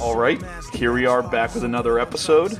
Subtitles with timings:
[0.00, 0.42] All right,
[0.72, 2.58] here we are back with another episode.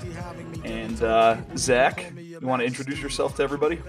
[0.64, 3.80] And uh, Zach, you want to introduce yourself to everybody?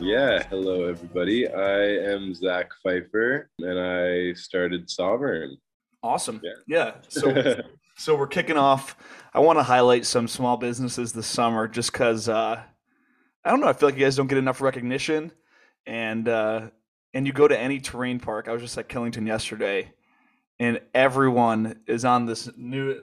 [0.00, 1.48] Yeah, hello everybody.
[1.48, 5.56] I am Zach Pfeiffer, and I started Sovereign.
[6.02, 6.40] Awesome.
[6.44, 6.52] Yeah.
[6.66, 6.94] Yeah.
[7.08, 7.62] So,
[7.96, 8.94] so we're kicking off.
[9.32, 12.62] I want to highlight some small businesses this summer, just because uh,
[13.44, 13.68] I don't know.
[13.68, 15.32] I feel like you guys don't get enough recognition,
[15.86, 16.68] and uh,
[17.14, 18.48] and you go to any terrain park.
[18.48, 19.92] I was just at Killington yesterday,
[20.58, 23.00] and everyone is on this new.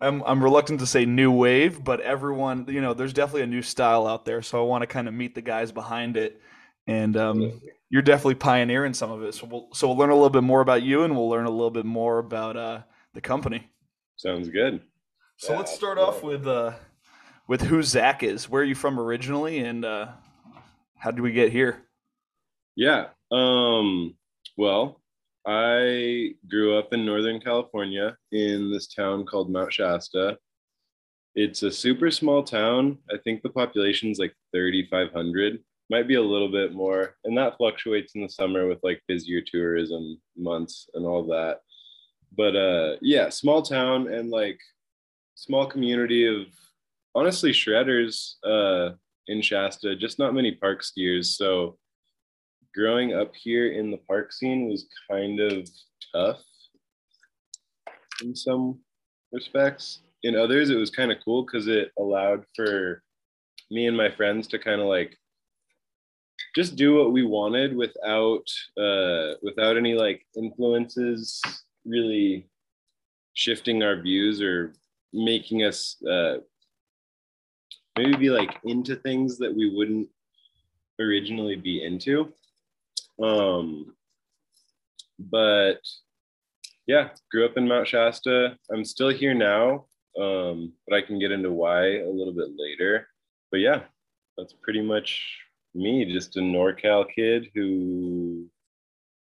[0.00, 3.62] I'm I'm reluctant to say new wave, but everyone, you know, there's definitely a new
[3.62, 4.42] style out there.
[4.42, 6.40] So I want to kind of meet the guys behind it,
[6.86, 9.34] and um, you're definitely pioneering some of it.
[9.34, 11.50] So we'll so we'll learn a little bit more about you, and we'll learn a
[11.50, 12.82] little bit more about uh,
[13.14, 13.70] the company.
[14.16, 14.82] Sounds good.
[15.36, 16.72] So Yeah, let's start off with uh,
[17.46, 18.48] with who Zach is.
[18.48, 20.08] Where are you from originally, and uh,
[20.96, 21.84] how did we get here?
[22.76, 23.06] Yeah.
[23.30, 24.16] Um.
[24.56, 25.00] Well,
[25.46, 30.38] I grew up in Northern California in this town called Mount Shasta.
[31.34, 32.98] It's a super small town.
[33.12, 35.58] I think the population's like 3,500.
[35.90, 39.40] Might be a little bit more, and that fluctuates in the summer with like busier
[39.40, 41.60] tourism months and all that.
[42.36, 44.60] But uh, yeah, small town and like
[45.34, 46.46] small community of
[47.14, 48.96] honestly shredders uh,
[49.28, 49.96] in Shasta.
[49.96, 51.78] Just not many park skiers, so
[52.74, 55.68] growing up here in the park scene was kind of
[56.14, 56.42] tough
[58.22, 58.78] in some
[59.32, 60.00] respects.
[60.22, 63.02] In others, it was kind of cool because it allowed for
[63.70, 65.16] me and my friends to kind of like
[66.54, 68.44] just do what we wanted without
[68.80, 71.40] uh, without any like influences
[71.84, 72.48] really
[73.34, 74.72] shifting our views or
[75.12, 76.36] making us uh,
[77.96, 80.08] maybe be like into things that we wouldn't
[81.00, 82.32] originally be into
[83.22, 83.94] um,
[85.18, 85.80] but
[86.86, 88.56] yeah, grew up in Mount Shasta.
[88.72, 89.86] I'm still here now,
[90.18, 93.08] um, but I can get into why a little bit later.
[93.50, 93.82] But yeah,
[94.36, 95.38] that's pretty much
[95.74, 98.46] me, just a NorCal kid who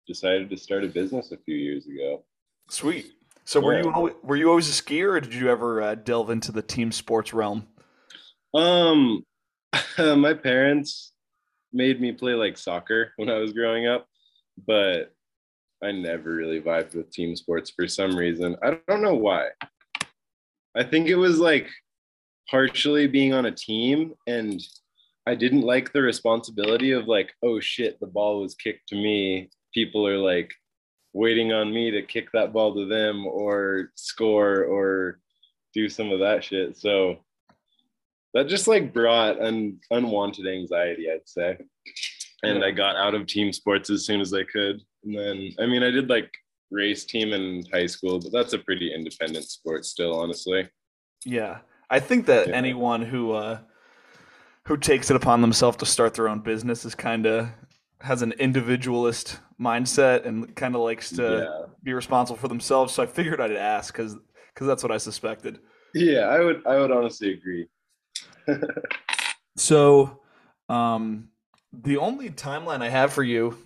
[0.08, 2.24] decided to start a business a few years ago.
[2.70, 3.14] Sweet.
[3.46, 3.84] So were Yeah.
[3.84, 6.62] you always, were you always a skier, or did you ever uh, delve into the
[6.62, 7.68] team sports realm?
[8.54, 9.26] Um,
[9.98, 11.14] my parents
[11.74, 14.08] made me play like soccer when I was growing up,
[14.66, 15.14] but
[15.84, 18.56] I never really vibed with team sports for some reason.
[18.64, 19.50] I don't know why.
[20.76, 21.70] I think it was like
[22.50, 24.62] partially being on a team and
[25.28, 29.50] I didn't like the responsibility of like, oh shit, the ball was kicked to me.
[29.74, 30.54] People are like
[31.14, 35.20] waiting on me to kick that ball to them or score or
[35.74, 36.78] do some of that shit.
[36.78, 37.18] So
[38.34, 41.58] that just like brought un- unwanted anxiety, I'd say.
[42.44, 44.82] And I got out of team sports as soon as I could.
[45.04, 46.32] And then, I mean, I did like
[46.70, 50.70] race team in high school, but that's a pretty independent sport still, honestly.
[51.26, 52.54] Yeah, I think that Yeah.
[52.56, 53.60] anyone who uh,
[54.66, 57.48] who takes it upon themselves to start their own business is kind of
[58.02, 61.74] has an individualist mindset and kind of likes to Yeah.
[61.84, 62.94] be responsible for themselves.
[62.94, 64.16] So I figured I'd ask because
[64.54, 65.60] because that's what I suspected.
[65.94, 67.68] Yeah, I would, I would honestly agree.
[69.56, 70.20] So,
[70.70, 71.30] um,
[71.74, 73.58] the only timeline I have for you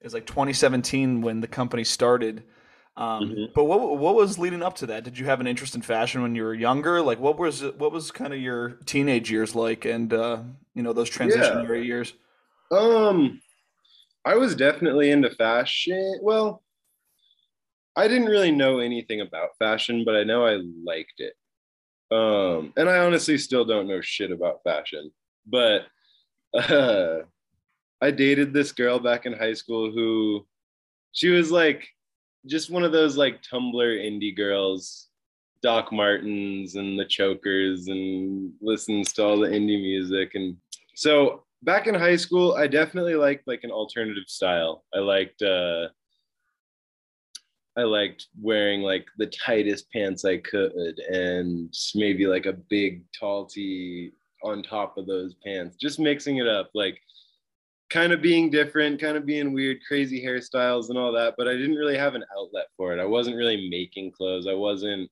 [0.00, 2.44] is like 2017 when the company started.
[2.96, 3.54] Um, Mhm.
[3.54, 5.04] But what what was leading up to that?
[5.04, 7.00] Did you have an interest in fashion when you were younger?
[7.02, 10.42] Like, what was what was kind of your teenage years like, and uh,
[10.74, 12.14] you know those transitionary years?
[12.70, 13.40] Um,
[14.24, 16.18] I was definitely into fashion.
[16.22, 16.62] Well,
[17.96, 21.34] I didn't really know anything about fashion, but I know I liked it.
[22.12, 25.10] Um, and I honestly still don't know shit about fashion.
[25.46, 25.86] But
[26.54, 27.20] uh,
[28.00, 30.46] I dated this girl back in high school who
[31.12, 31.88] she was like
[32.46, 35.08] just one of those like Tumblr indie girls,
[35.62, 40.34] Doc Martens and the Chokers, and listens to all the indie music.
[40.34, 40.56] And
[40.94, 44.84] so back in high school, I definitely liked like an alternative style.
[44.94, 45.88] I liked uh
[47.76, 53.46] I liked wearing like the tightest pants I could and maybe like a big tall
[53.46, 54.12] tee
[54.44, 56.98] on top of those pants, just mixing it up, like
[57.88, 61.34] kind of being different, kind of being weird, crazy hairstyles and all that.
[61.38, 63.00] But I didn't really have an outlet for it.
[63.00, 64.46] I wasn't really making clothes.
[64.46, 65.10] I wasn't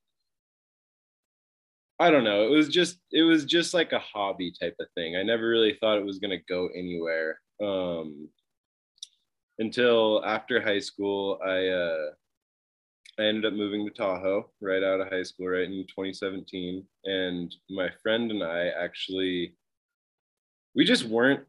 [2.01, 2.45] I don't know.
[2.45, 5.17] It was just it was just like a hobby type of thing.
[5.17, 7.41] I never really thought it was gonna go anywhere.
[7.63, 8.29] Um
[9.59, 12.07] until after high school, I uh
[13.21, 16.83] I ended up moving to Tahoe right out of high school, right in 2017.
[17.05, 19.55] And my friend and I actually,
[20.75, 21.45] we just weren't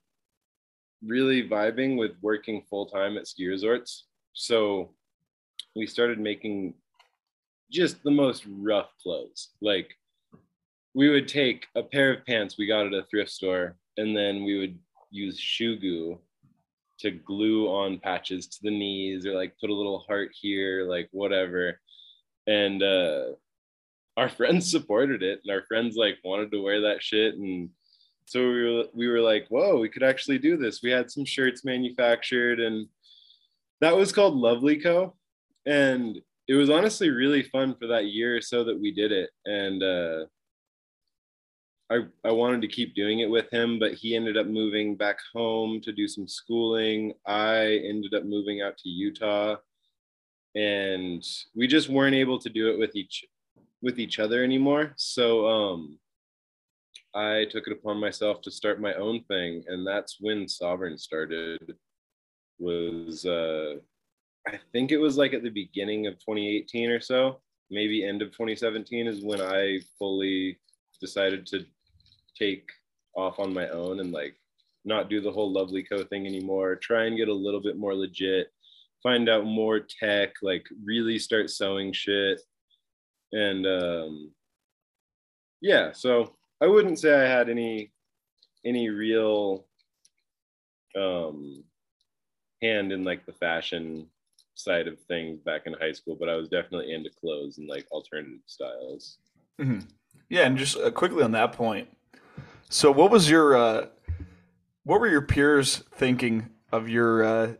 [1.01, 4.07] really vibing with working full time at ski resorts.
[4.33, 4.93] So
[5.73, 6.73] we started making
[7.71, 9.51] just the most rough clothes.
[9.61, 9.95] Like
[10.93, 14.43] we would take a pair of pants we got at a thrift store, and then
[14.43, 14.77] we would
[15.09, 16.19] use shoe goo
[17.01, 21.09] to glue on patches to the knees or like put a little heart here, like
[21.11, 21.79] whatever.
[22.47, 23.23] And uh,
[24.17, 27.35] our friends supported it, and our friends like wanted to wear that shit.
[27.35, 27.69] And
[28.25, 30.81] so we were, we were like, whoa, we could actually do this.
[30.83, 32.87] We had some shirts manufactured, and
[33.81, 35.15] that was called Lovely Co.
[35.65, 39.29] And it was honestly really fun for that year or so that we did it.
[39.45, 40.25] And uh,
[41.91, 45.19] I, I wanted to keep doing it with him, but he ended up moving back
[45.33, 47.13] home to do some schooling.
[47.27, 49.57] I ended up moving out to Utah
[50.55, 51.23] and
[51.53, 53.25] we just weren't able to do it with each
[53.81, 54.93] with each other anymore.
[54.95, 55.99] So um
[57.13, 61.75] I took it upon myself to start my own thing and that's when Sovereign started
[62.57, 63.75] was uh
[64.47, 68.29] I think it was like at the beginning of 2018 or so, maybe end of
[68.29, 70.59] 2017 is when I fully
[70.99, 71.65] decided to
[72.37, 72.69] take
[73.15, 74.35] off on my own and like
[74.85, 77.93] not do the whole lovely co thing anymore try and get a little bit more
[77.93, 78.47] legit
[79.03, 82.41] find out more tech like really start sewing shit
[83.31, 84.31] and um
[85.61, 87.91] yeah so i wouldn't say i had any
[88.65, 89.65] any real
[90.97, 91.63] um
[92.61, 94.07] hand in like the fashion
[94.55, 97.85] side of things back in high school but i was definitely into clothes and like
[97.91, 99.17] alternative styles
[99.59, 99.79] mm-hmm.
[100.29, 101.87] yeah and just uh, quickly on that point
[102.71, 103.87] so, what was your uh,
[104.85, 107.53] what were your peers thinking of your uh,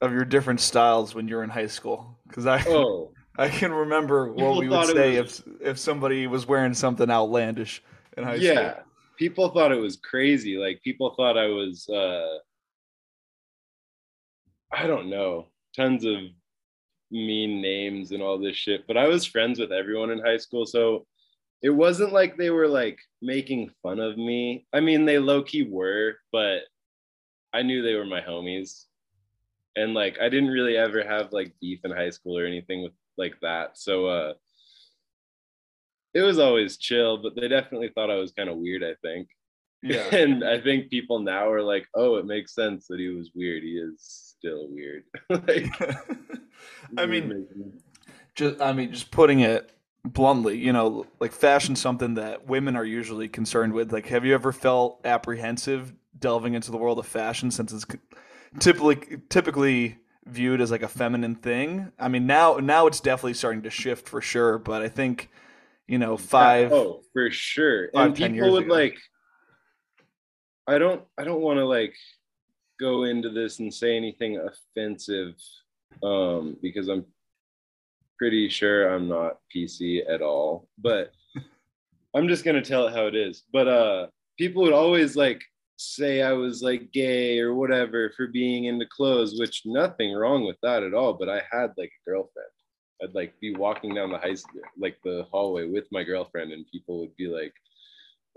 [0.00, 2.18] of your different styles when you were in high school?
[2.26, 3.12] Because I oh.
[3.38, 5.40] I can remember people what we would say was...
[5.40, 7.82] if if somebody was wearing something outlandish
[8.16, 8.64] in high yeah, school.
[8.64, 8.74] Yeah,
[9.18, 10.56] people thought it was crazy.
[10.56, 12.38] Like people thought I was uh,
[14.72, 16.16] I don't know, tons of
[17.10, 18.86] mean names and all this shit.
[18.86, 21.06] But I was friends with everyone in high school, so
[21.66, 24.64] it wasn't like they were like making fun of me.
[24.72, 26.60] I mean, they low key were, but
[27.52, 28.84] I knew they were my homies.
[29.74, 32.92] And like I didn't really ever have like beef in high school or anything with
[33.18, 33.78] like that.
[33.78, 34.34] So uh
[36.14, 39.26] it was always chill, but they definitely thought I was kind of weird, I think.
[39.82, 40.06] Yeah.
[40.14, 43.64] and I think people now are like, oh, it makes sense that he was weird.
[43.64, 43.96] He is
[44.38, 45.02] still weird.
[45.30, 45.66] like
[46.96, 47.72] I mean
[48.36, 49.72] just I mean just putting it
[50.12, 53.92] bluntly, you know, like fashion something that women are usually concerned with.
[53.92, 57.86] Like, have you ever felt apprehensive delving into the world of fashion since it's
[58.58, 61.92] typically typically viewed as like a feminine thing?
[61.98, 65.30] I mean, now now it's definitely starting to shift for sure, but I think
[65.86, 68.74] you know five oh for sure five, and people would ago.
[68.74, 68.98] like
[70.66, 71.94] i don't i don't want to like
[72.78, 75.34] go into this and say anything offensive
[76.02, 77.04] um because i'm
[78.18, 81.12] pretty sure I'm not PC at all, but
[82.14, 83.44] I'm just gonna tell it how it is.
[83.52, 84.06] But uh
[84.38, 85.42] people would always like
[85.76, 90.56] say I was like gay or whatever for being into clothes, which nothing wrong with
[90.62, 91.12] that at all.
[91.14, 92.48] But I had like a girlfriend.
[93.02, 96.66] I'd like be walking down the high school, like the hallway with my girlfriend, and
[96.72, 97.52] people would be like,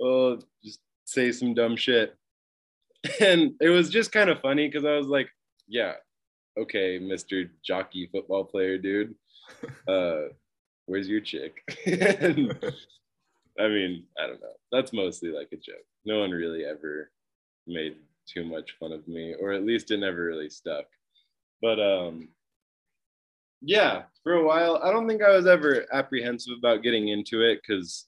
[0.02, 2.16] "Oh, just say some dumb shit,"
[3.22, 5.30] and it was just kind of funny because I was like,
[5.68, 5.94] "Yeah,
[6.60, 9.16] okay, Mister Jockey football player, dude."
[9.88, 10.30] uh,
[10.86, 11.62] where's your chick?
[11.86, 12.54] and,
[13.60, 14.56] I mean, I don't know.
[14.72, 15.86] That's mostly like a joke.
[16.06, 17.12] No one really ever
[17.68, 17.96] made
[18.32, 20.86] too much fun of me, or at least it never really stuck.
[21.62, 22.30] But um,
[23.62, 27.60] yeah, for a while, I don't think I was ever apprehensive about getting into it
[27.62, 28.06] because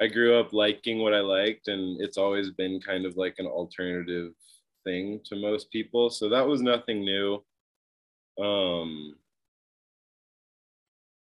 [0.00, 3.46] I grew up liking what I liked, and it's always been kind of like an
[3.46, 4.32] alternative
[4.84, 6.10] thing to most people.
[6.10, 7.42] So that was nothing new.
[8.42, 9.16] Um,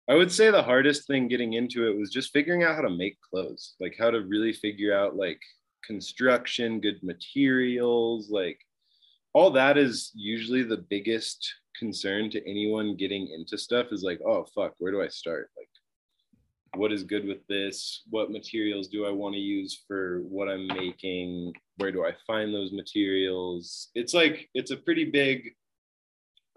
[0.10, 2.89] I would say the hardest thing getting into it was just figuring out how to
[2.89, 5.39] make clothes, like how to really figure out like
[5.86, 8.60] construction, good materials, like
[9.34, 14.46] all that is usually the biggest concern to anyone getting into stuff is like, oh
[14.55, 15.50] fuck, where do I start?
[15.58, 15.70] Like
[16.75, 18.03] what is good with this?
[18.10, 21.53] What materials do I want to use for what I'm making?
[21.77, 23.89] Where do I find those materials?
[23.93, 25.51] It's like it's a pretty big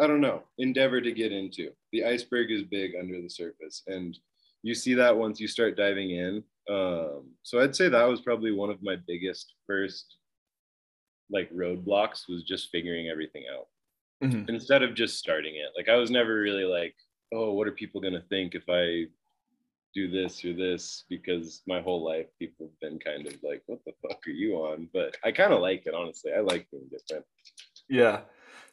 [0.01, 1.71] I don't know, endeavor to get into.
[1.93, 4.17] The iceberg is big under the surface, and
[4.63, 6.43] you see that once you start diving in.
[6.69, 10.17] Um, so I'd say that was probably one of my biggest first
[11.31, 13.67] like roadblocks was just figuring everything out
[14.23, 14.49] mm-hmm.
[14.49, 15.73] instead of just starting it.
[15.77, 16.95] Like I was never really like
[17.35, 19.07] oh, what are people gonna think if I
[19.95, 21.05] do this or this?
[21.09, 24.55] Because my whole life people have been kind of like, what the fuck are you
[24.57, 24.89] on?
[24.93, 26.33] But I kind of like it, honestly.
[26.33, 27.25] I like being different.
[27.89, 28.21] Yeah.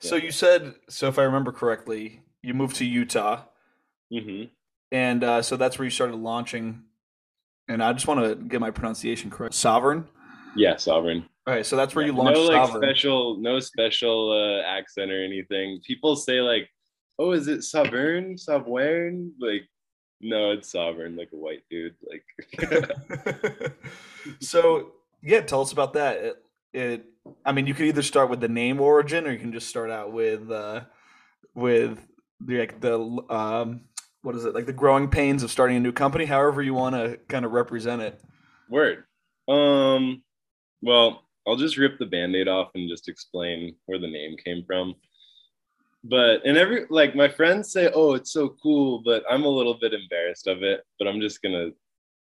[0.02, 3.44] So you said, so if I remember correctly, you moved to Utah,
[4.12, 4.44] hmm
[4.92, 6.84] and uh, so that's where you started launching.
[7.70, 9.54] And I just want to get my pronunciation correct.
[9.54, 10.08] Sovereign.
[10.56, 11.26] Yeah, sovereign.
[11.48, 12.84] All right, so that's where you launched no like Sovereign.
[12.84, 16.70] special no special uh, accent or anything people say like
[17.18, 19.64] oh is it sovereign sovereign like
[20.20, 22.24] no it's sovereign like a white dude like
[24.40, 24.92] so
[25.22, 26.18] yeah, tell us about that.
[26.18, 26.44] It,
[26.74, 27.06] it,
[27.46, 29.90] I mean, you could either start with the name origin, or you can just start
[29.92, 30.82] out with uh,
[31.54, 32.00] with
[32.40, 33.00] the like the
[33.30, 33.82] um,
[34.22, 36.26] what is it like the growing pains of starting a new company.
[36.26, 38.22] However, you want to kind of represent it.
[38.70, 39.04] word
[39.48, 40.22] um
[40.84, 44.94] well i'll just rip the band-aid off and just explain where the name came from
[46.04, 49.74] but and every like my friends say oh it's so cool but i'm a little
[49.82, 51.70] bit embarrassed of it but i'm just gonna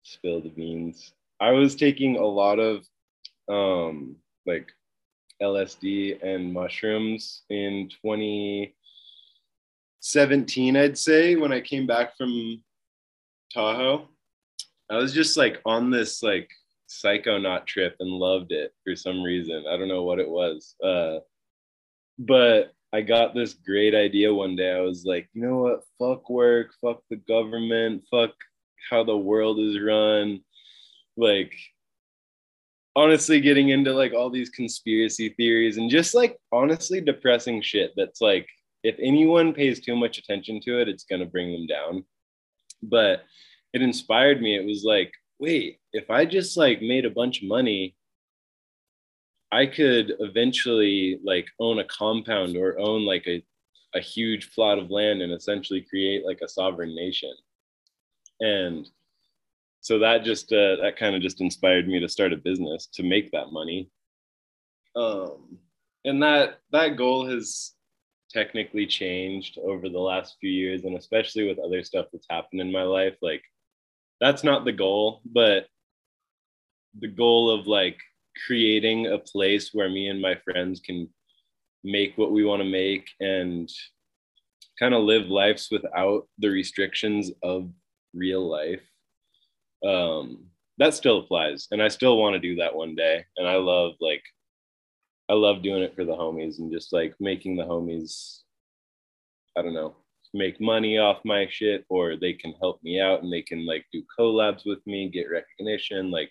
[0.02, 2.84] spill the beans i was taking a lot of
[3.48, 4.16] um
[4.46, 4.72] like
[5.42, 12.60] lsd and mushrooms in 2017 i'd say when i came back from
[13.52, 14.08] tahoe
[14.90, 16.48] i was just like on this like
[16.88, 21.18] psychonaut trip and loved it for some reason i don't know what it was uh
[22.18, 24.72] but I got this great idea one day.
[24.72, 25.84] I was like, you know what?
[25.98, 28.32] Fuck work, fuck the government, fuck
[28.90, 30.40] how the world is run.
[31.16, 31.54] Like,
[33.00, 38.20] honestly, getting into like all these conspiracy theories and just like honestly depressing shit that's
[38.20, 38.46] like,
[38.82, 42.04] if anyone pays too much attention to it, it's going to bring them down.
[42.82, 43.24] But
[43.72, 44.56] it inspired me.
[44.56, 47.94] It was like, wait, if I just like made a bunch of money
[49.52, 53.42] I could eventually like own a compound or own like a,
[53.94, 57.32] a huge plot of land and essentially create like a sovereign nation.
[58.40, 58.88] And
[59.80, 63.02] so that just uh, that kind of just inspired me to start a business to
[63.02, 63.90] make that money.
[64.94, 65.58] Um,
[66.04, 67.72] and that that goal has
[68.30, 72.70] technically changed over the last few years, and especially with other stuff that's happened in
[72.70, 73.16] my life.
[73.22, 73.42] Like
[74.20, 75.66] that's not the goal, but
[76.98, 77.98] the goal of like
[78.46, 81.08] creating a place where me and my friends can
[81.82, 83.70] make what we want to make and
[84.78, 87.70] kind of live lives without the restrictions of
[88.12, 88.82] real life
[89.86, 90.44] um
[90.78, 93.92] that still applies and i still want to do that one day and i love
[94.00, 94.22] like
[95.28, 98.40] i love doing it for the homies and just like making the homies
[99.56, 99.94] i don't know
[100.32, 103.84] make money off my shit or they can help me out and they can like
[103.92, 106.30] do collabs with me get recognition like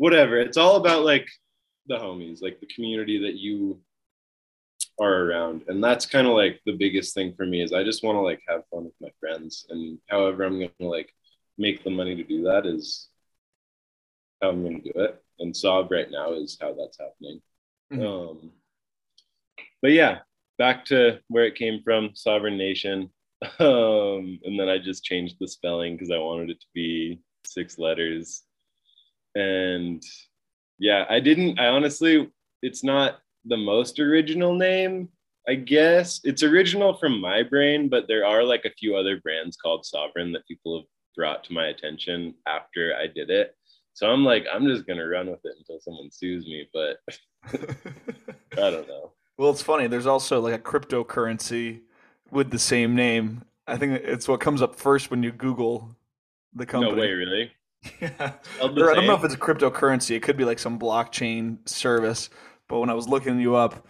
[0.00, 0.38] whatever.
[0.38, 1.28] It's all about like
[1.86, 3.78] the homies, like the community that you
[4.98, 5.64] are around.
[5.68, 8.22] And that's kind of like the biggest thing for me is I just want to
[8.22, 9.66] like have fun with my friends.
[9.68, 11.12] And however I'm gonna like
[11.58, 13.08] make the money to do that is
[14.40, 15.22] how I'm gonna do it.
[15.38, 17.40] And Sov right now is how that's happening.
[17.92, 18.30] Mhm.
[18.30, 18.52] Um
[19.82, 20.20] but yeah,
[20.58, 23.10] back to where it came from, Sovereign Nation.
[23.58, 27.78] Um, and then I just changed the spelling because I wanted it to be six
[27.78, 28.42] letters
[29.34, 30.02] and
[30.78, 32.30] yeah i didn't i honestly
[32.62, 35.08] it's not the most original name
[35.48, 39.56] i guess it's original from my brain but there are like a few other brands
[39.56, 40.86] called sovereign that people have
[41.20, 43.54] brought to my attention after i did it
[43.92, 46.96] so i'm like i'm just gonna run with it until someone sues me but
[48.56, 49.86] i don't know well, it's funny.
[49.86, 51.80] There's also like a cryptocurrency
[52.30, 53.46] with the same name.
[53.66, 55.96] I think it's what comes up first when you Google
[56.54, 56.94] the company.
[56.94, 57.50] no way really
[58.02, 58.34] Yeah.
[58.60, 60.14] Or I don't know if it's a cryptocurrency.
[60.14, 62.28] It could be like some blockchain service.
[62.68, 63.86] But when I was looking you up,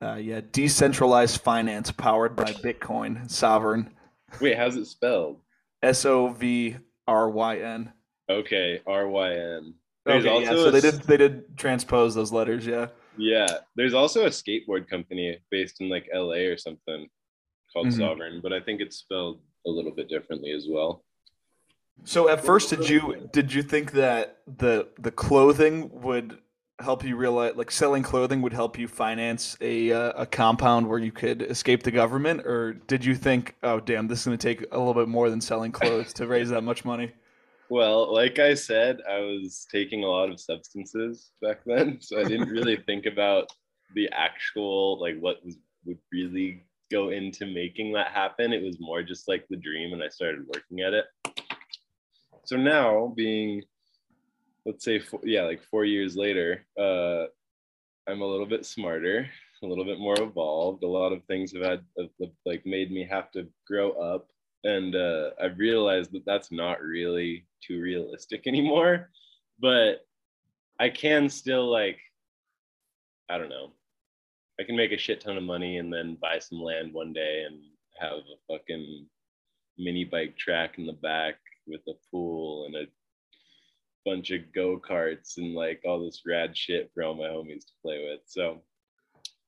[0.00, 3.92] uh, yeah, decentralized finance powered by Bitcoin, sovereign,
[4.40, 5.38] wait how's it spelled
[5.84, 6.76] S O V
[7.06, 7.92] R Y N.
[8.30, 9.74] okay r-y-n
[10.06, 12.86] There's Okay, yeah, so a they did they did transpose those letters, yeah.
[13.16, 17.08] Yeah, there's also a skateboard company based in like LA or something
[17.72, 17.98] called Mhm.
[17.98, 21.04] Sovereign, but I think it's spelled a little bit differently as well.
[22.04, 26.38] So at first, did you did you think that the the clothing would
[26.80, 30.98] help you realize, like selling clothing would help you finance a uh, a compound where
[30.98, 34.54] you could escape the government, or did you think, oh damn, this is going to
[34.54, 37.12] take a little bit more than selling clothes to raise that much money?
[37.70, 42.24] Well, like I said, I was taking a lot of substances back then, so I
[42.24, 43.50] didn't really think about
[43.94, 48.52] the actual like what was would really go into making that happen.
[48.52, 51.04] It was more just like the dream, and I started working at it.
[52.44, 53.62] So now, being
[54.66, 57.26] let's say four, yeah, like four years later, uh,
[58.10, 59.28] I'm a little bit smarter,
[59.62, 60.82] a little bit more evolved.
[60.82, 64.28] A lot of things have had have, like made me have to grow up
[64.64, 69.10] and uh, I've realized that that's not really too realistic anymore.
[69.60, 70.06] But
[70.80, 71.98] I can still like,
[73.28, 73.72] I don't know,
[74.58, 77.44] I can make a shit ton of money and then buy some land one day
[77.46, 77.60] and
[77.98, 79.06] have a fucking
[79.78, 82.86] mini bike track in the back with a pool and a
[84.04, 87.72] bunch of go karts and like all this rad shit for all my homies to
[87.82, 88.20] play with.
[88.26, 88.62] So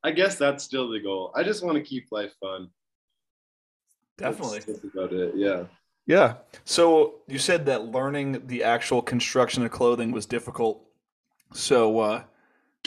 [0.02, 1.32] I guess that's still the goal.
[1.34, 2.68] I just want to keep life fun.
[4.16, 4.60] Definitely.
[4.60, 5.34] That's, that's about it.
[5.34, 5.64] Yeah.
[6.06, 6.34] Yeah.
[6.64, 10.82] So you said that learning the actual construction of clothing was difficult.
[11.52, 12.22] So uh,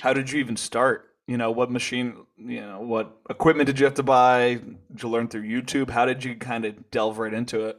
[0.02, 1.14] how did you even start?
[1.28, 4.62] You know, what machine, you know, what equipment did you have to buy?
[4.92, 5.90] Did you learn through YouTube?
[5.90, 7.78] How did you kind of delve right into it?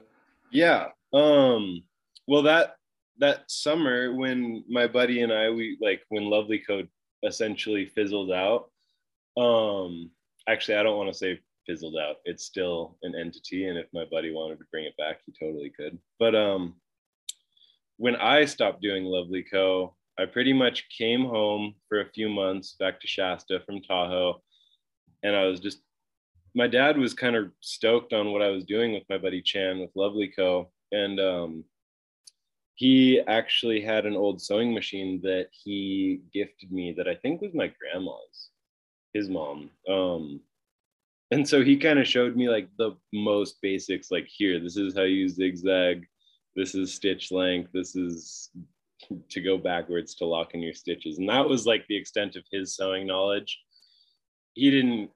[0.53, 0.89] Yeah.
[1.13, 1.83] Um,
[2.29, 2.77] well, that
[3.21, 6.83] that summer when my buddy and I we like when Lovely Co
[7.25, 8.71] essentially fizzled out.
[9.37, 10.11] Um,
[10.49, 12.17] actually, I don't want to say fizzled out.
[12.25, 15.71] It's still an entity, and if my buddy wanted to bring it back, he totally
[15.71, 15.99] could.
[16.19, 16.75] But um,
[17.99, 22.77] when I stopped doing Lovely Co, I pretty much came home for a few months
[22.79, 24.43] back to Shasta from Tahoe,
[25.23, 25.81] and I was just
[26.55, 29.79] my dad was kind of stoked on what I was doing with my buddy Chan
[29.79, 30.71] with Lovely Co.
[30.93, 31.65] And um,
[32.81, 37.53] he actually had an old sewing machine that he gifted me that I think was
[37.53, 38.49] my grandma's,
[39.13, 39.69] his mom.
[39.87, 40.41] Um,
[41.31, 44.97] and so he kind of showed me like the most basics, like here, this is
[44.97, 46.07] how you zigzag,
[46.57, 48.49] this is stitch length, this is
[49.29, 51.19] to go backwards to lock in your stitches.
[51.19, 53.61] And that was like the extent of his sewing knowledge.
[54.55, 55.11] He didn't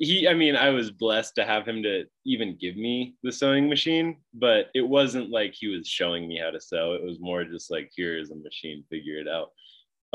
[0.00, 3.68] he i mean i was blessed to have him to even give me the sewing
[3.68, 6.94] machine but it wasn't like he was showing me how to sew.
[6.94, 9.50] It was more just like here's a machine figure it out.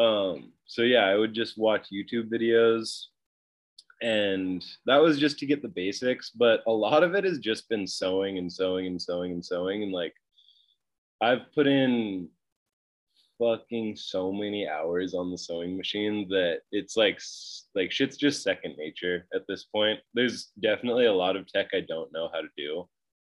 [0.04, 3.06] Um so yeah i would just watch youtube videos.
[4.02, 7.70] And that was just to get the basics but a lot of it has just
[7.70, 9.84] been sewing and sewing and sewing and sewing.
[9.84, 10.16] And like
[11.22, 12.30] i've put in
[13.40, 17.20] fucking so many hours on the sewing machine that it's like
[17.74, 20.00] like shit's just second nature at this point.
[20.14, 22.88] There's definitely a lot of tech I don't know how to do,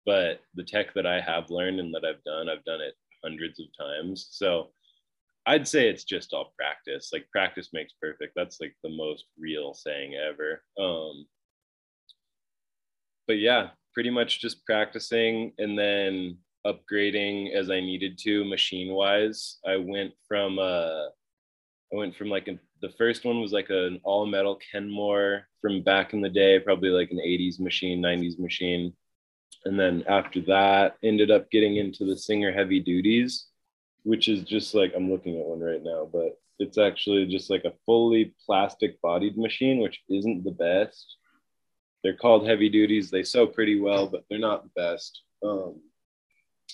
[0.06, 3.60] but the tech that I have learned and that I've done, I've done it hundreds
[3.60, 4.28] of times.
[4.30, 4.68] So
[5.46, 7.10] I'd say it's just all practice.
[7.12, 8.32] Like practice makes perfect.
[8.36, 10.62] That's like the most real saying ever.
[10.78, 11.26] Um
[13.26, 19.58] but yeah, pretty much just practicing and then upgrading as I needed to machine wise.
[19.66, 21.06] I went from uh
[21.92, 25.82] I went from like a, the first one was like an all metal Kenmore from
[25.82, 28.92] back in the day, probably like an 80s machine, 90s machine.
[29.64, 33.46] And then after that, ended up getting into the Singer heavy duties,
[34.02, 37.64] which is just like I'm looking at one right now, but it's actually just like
[37.64, 41.16] a fully plastic bodied machine, which isn't the best.
[42.02, 43.10] They're called heavy duties.
[43.10, 45.22] They sew pretty well, but they're not the best.
[45.42, 45.80] Um,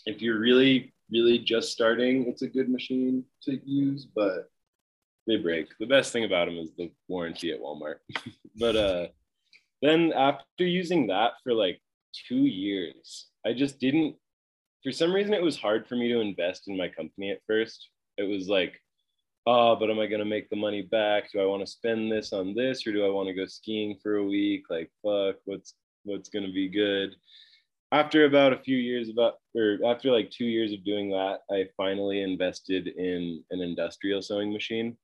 [0.07, 4.51] if you're really really just starting it's a good machine to use but
[5.27, 5.69] they break.
[5.79, 7.97] The best thing about them is the warranty at walmart.
[8.57, 9.07] But uh
[9.83, 11.81] then after using that for like
[12.29, 14.15] two years i just didn't
[14.85, 17.89] for some reason it was hard for me to invest in my company at first.
[18.17, 18.81] It was like
[19.47, 21.33] oh but am i going to make the money back?
[21.33, 23.99] Do i want to spend this on this or do i want to go skiing
[24.01, 24.65] for a week?
[24.71, 27.17] Like fuck what's what's going to be good
[27.95, 31.65] after about a few years about or after like two years of doing that i
[31.77, 34.97] finally invested in an industrial sewing machine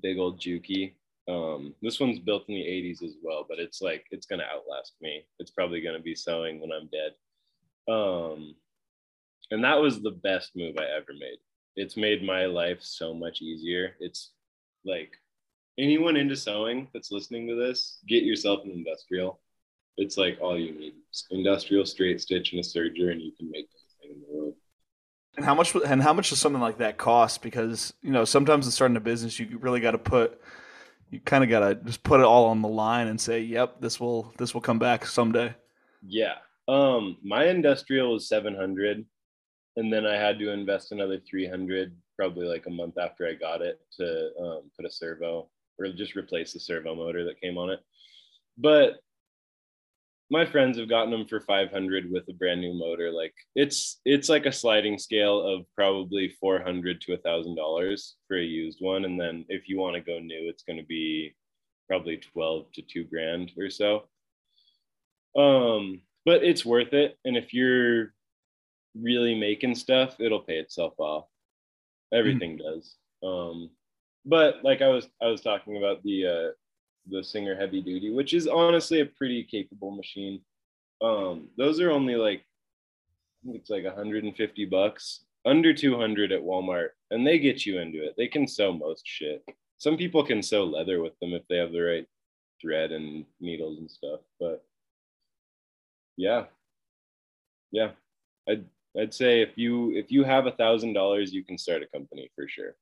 [0.00, 0.94] big old juki.
[1.28, 4.94] Um, this one's built in the 80s as well but it's like it's to outlast
[5.00, 5.24] me.
[5.38, 7.12] It's probably to be sewing when i'm dead.
[7.92, 8.54] Um,
[9.50, 11.38] and that was the best move i ever made.
[11.76, 13.94] It's made my life so much easier.
[14.00, 14.32] It's
[14.84, 15.12] like
[15.78, 19.40] anyone into sewing that's listening to this get yourself an industrial
[19.96, 20.94] it's like all you need.
[21.30, 23.68] Industrial straight stitch and a serger, and you can make
[24.02, 24.54] anything in the world.
[25.36, 27.42] And how much and how much does something like that cost?
[27.42, 30.40] Because you know sometimes in starting a business, you really got to put
[31.12, 33.80] you kind of got to just put it all on the line and say, "Yep,
[33.80, 35.54] this will this will come back someday."
[36.04, 36.36] Yeah.
[36.68, 39.04] Um, my industrial was seven hundred,
[39.76, 43.34] and then I had to invest another three hundred, probably like a month after I
[43.34, 47.58] got it, to um, put a servo or just replace the servo motor that came
[47.58, 47.80] on it.
[48.56, 49.00] But
[50.32, 53.12] my friends have gotten them for 500 with a brand new motor.
[53.12, 58.38] Like it's it's like a sliding scale of probably 400 to a thousand dollars for
[58.38, 59.04] a used one.
[59.04, 61.34] And then if you want to go new it's going to be
[61.86, 64.08] probably 12 to 2 grand or so.
[65.36, 67.18] Um but it's worth it.
[67.26, 68.14] And if you're
[68.98, 71.26] really making stuff it'll pay itself off.
[72.10, 72.74] Everything mm-hmm.
[72.74, 72.96] does.
[73.22, 73.68] Um
[74.24, 76.50] but like i was i was talking about the uh
[77.06, 80.40] the Singer Heavy Duty, which is honestly a pretty capable machine.
[81.00, 82.44] Um, those are only like
[83.46, 88.14] it's like 150 bucks, under 200 at Walmart, and they get you into it.
[88.16, 89.44] They can sew most shit.
[89.78, 92.06] Some people can sew leather with them if they have the right
[92.60, 94.20] thread and needles and stuff.
[94.38, 94.64] But
[96.16, 96.44] yeah,
[97.72, 97.90] yeah,
[98.48, 98.64] I'd
[98.98, 102.30] I'd say if you if you have a thousand dollars, you can start a company
[102.36, 102.76] for sure.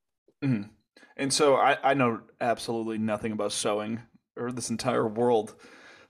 [0.45, 0.69] Mm-hmm.
[1.17, 4.01] And so I I know absolutely nothing about sewing
[4.41, 5.55] or this entire world.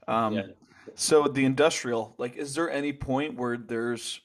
[0.08, 0.42] Um, yeah.
[0.94, 4.20] So the industrial, like, is there any point where there's,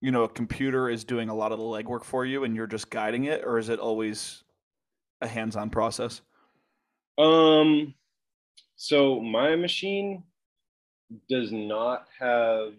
[0.00, 2.66] you know, a computer is doing a lot of the legwork for you and you're
[2.66, 4.44] just guiding it, or is it always
[5.20, 6.20] a hands-on process?
[7.18, 7.94] Um,
[8.76, 10.22] so my machine
[11.28, 12.72] does not have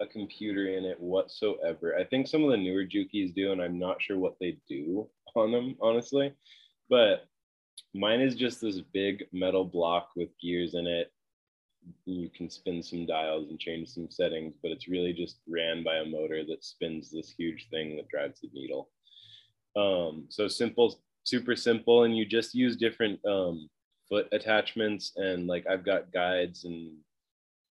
[0.00, 1.96] a computer in it whatsoever.
[1.98, 5.08] I think some of the newer Jukis do, and I'm not sure what they do
[5.34, 6.32] on them, honestly.
[6.88, 7.26] But
[7.94, 11.12] mine is just this big metal block with gears in it.
[12.04, 15.96] You can spin some dials and change some settings, but it's really just ran by
[15.96, 18.88] a motor that spins this huge thing that drives the needle.
[19.76, 23.68] Um, so simple, super simple, and you just use different um,
[24.08, 26.92] foot attachments and like I've got guides and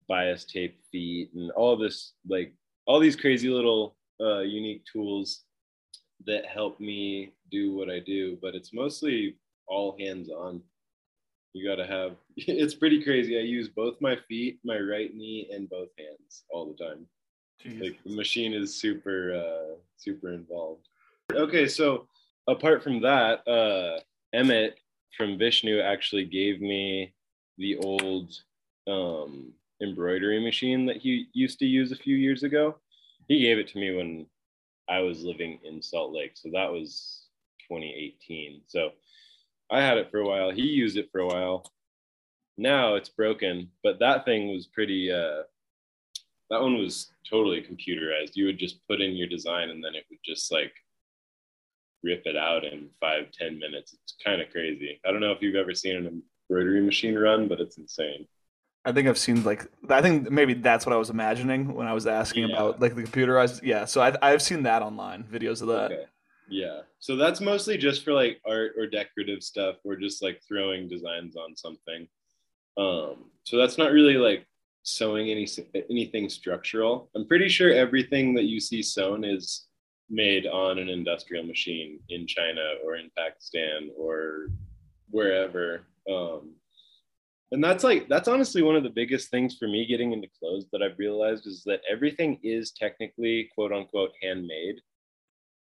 [0.08, 2.54] bias tape feet and all this like
[2.86, 5.42] all these crazy little uh, unique tools
[6.26, 9.36] that help me do what I do, but it's mostly
[9.68, 10.62] all hands on.
[11.52, 13.38] You got to have it's pretty crazy.
[13.38, 17.06] I use both my feet, my right knee, and both hands all the time.
[17.64, 17.82] Jeez.
[17.82, 20.88] Like the machine is super, uh, super involved.
[21.32, 22.06] Okay, so
[22.46, 24.00] apart from that, uh,
[24.32, 24.78] Emmett
[25.16, 27.12] from Vishnu actually gave me
[27.58, 28.32] the old
[28.86, 29.52] um,
[29.82, 32.76] embroidery machine that he used to use a few years ago.
[33.26, 34.26] He gave it to me when
[34.88, 36.32] I was living in Salt Lake.
[36.34, 37.26] So that was
[37.68, 38.62] 2018.
[38.66, 38.90] So
[39.70, 40.50] I had it for a while.
[40.50, 41.70] He used it for a while.
[42.56, 45.42] Now it's broken, but that thing was pretty uh
[46.50, 48.34] that one was totally computerized.
[48.34, 50.72] You would just put in your design and then it would just like
[52.02, 53.92] rip it out in five, ten minutes.
[53.92, 55.00] It's kind of crazy.
[55.06, 58.26] I don't know if you've ever seen an embroidery machine run, but it's insane.
[58.84, 61.92] I think I've seen like I think maybe that's what I was imagining when I
[61.92, 62.56] was asking yeah.
[62.56, 63.62] about like the computerized.
[63.62, 65.92] Yeah, so I, I've seen that online videos of that.
[65.92, 66.04] Okay.
[66.50, 70.88] Yeah, so that's mostly just for like art or decorative stuff, or just like throwing
[70.88, 72.08] designs on something.
[72.76, 74.46] Um, so that's not really like
[74.82, 75.46] sewing any
[75.90, 77.10] anything structural.
[77.14, 79.66] I'm pretty sure everything that you see sewn is
[80.08, 84.48] made on an industrial machine in China or in Pakistan or
[85.10, 85.82] wherever.
[86.10, 86.54] Um,
[87.52, 90.66] and that's like that's honestly one of the biggest things for me getting into clothes
[90.72, 94.80] that i've realized is that everything is technically quote unquote handmade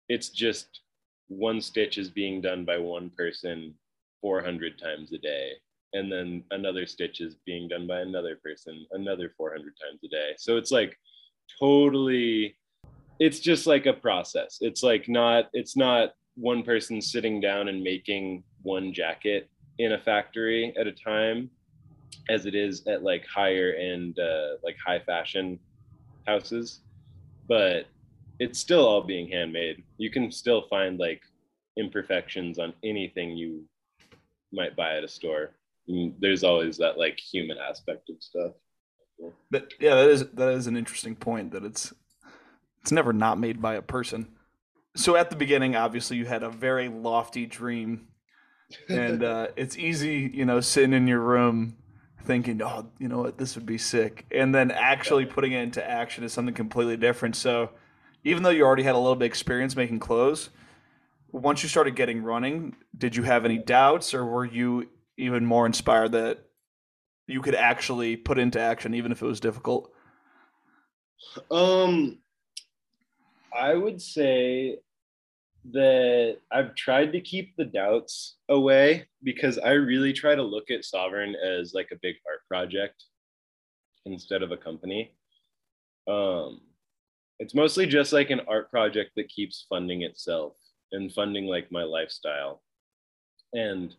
[0.09, 0.81] it's just
[1.27, 3.73] one stitch is being done by one person
[4.21, 5.53] 400 times a day
[5.93, 10.31] and then another stitch is being done by another person another 400 times a day.
[10.37, 10.97] So it's like
[11.59, 12.57] totally
[13.19, 14.59] it's just like a process.
[14.61, 19.99] It's like not it's not one person sitting down and making one jacket in a
[19.99, 21.49] factory at a time
[22.29, 25.59] as it is at like higher end uh, like high fashion
[26.25, 26.81] houses.
[27.47, 27.87] But
[28.41, 29.84] it's still all being handmade.
[29.97, 31.21] You can still find like
[31.77, 33.65] imperfections on anything you
[34.51, 35.51] might buy at a store.
[35.88, 38.54] And there's always that like human aspect of stuff.
[39.51, 41.93] But yeah that is that is an interesting point that it's
[42.82, 44.27] it's never not made by a person.
[44.95, 48.08] So at the beginning obviously you had a very lofty dream.
[48.89, 51.77] And uh, it's easy you know sitting in your room
[52.25, 55.88] thinking, oh, you know what, this would be sick, and then actually putting it into
[55.88, 57.36] action is something completely different.
[57.36, 57.71] So,
[58.23, 60.49] even though you already had a little bit experience making clothes,
[61.31, 65.65] once you started getting running, did you have any doubts, or were you even more
[65.65, 66.39] inspired that
[67.27, 69.91] you could actually put into action, even if it was difficult?
[71.49, 72.19] Um,
[73.53, 74.79] I would say
[75.71, 80.84] that I've tried to keep the doubts away because I really try to look at
[80.84, 83.03] Sovereign as like a big art project
[84.05, 85.15] instead of a company.
[86.07, 86.62] Um,
[87.41, 90.54] it's mostly just like an art project that keeps funding itself
[90.91, 92.62] and funding like my lifestyle.
[93.54, 93.95] And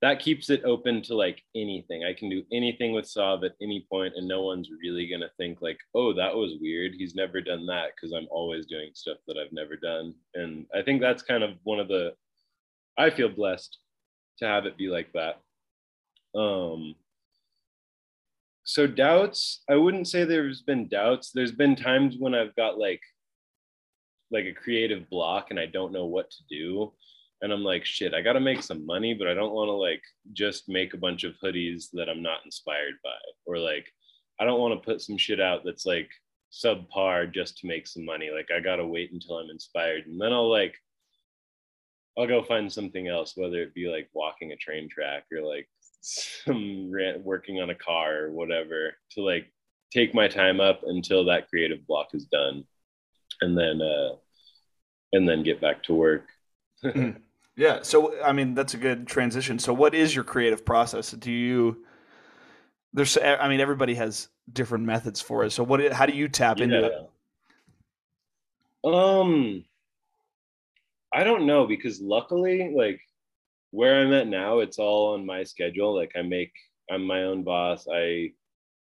[0.00, 2.04] that keeps it open to like anything.
[2.04, 5.60] I can do anything with Sov at any point, and no one's really gonna think
[5.60, 6.94] like, "Oh, that was weird.
[6.94, 10.14] He's never done that," because I'm always doing stuff that I've never done.
[10.34, 12.14] And I think that's kind of one of the.
[12.96, 13.76] I feel blessed
[14.38, 15.40] to have it be like that.
[16.38, 16.94] Um.
[18.68, 21.30] So doubts, I wouldn't say there's been doubts.
[21.32, 23.00] There's been times when I've got like,
[24.30, 26.92] like a creative block, and I don't know what to do
[27.40, 29.72] and I'm like, shit, I got to make some money, but I don't want to
[29.72, 30.02] like
[30.32, 33.10] just make a bunch of hoodies that I'm not inspired by,
[33.46, 33.86] or like
[34.40, 36.10] I don't want to put some shit out that's like
[36.52, 38.30] subpar just to make some money.
[38.34, 40.74] Like I gotta wait until I'm inspired, and then I'll like
[42.18, 45.68] I'll go find something else, whether it be like walking a train track or like
[46.00, 49.52] some rant, working on a car or whatever, to like
[49.92, 52.64] take my time up until that creative block is done,
[53.40, 54.16] and then uh,
[55.12, 56.26] and then get back to work.
[56.84, 57.16] mm.
[57.56, 57.80] Yeah.
[57.82, 59.58] So I mean, that's a good transition.
[59.58, 61.10] So, what is your creative process?
[61.10, 61.84] Do you
[62.92, 65.50] there's I mean, everybody has different methods for it.
[65.50, 65.92] So, what?
[65.92, 67.10] How do you tap into it?
[68.84, 69.64] Um,
[71.12, 73.00] I don't know because luckily, like
[73.70, 75.94] where I'm at now, it's all on my schedule.
[75.94, 76.52] Like I make,
[76.90, 77.86] I'm my own boss.
[77.92, 78.32] I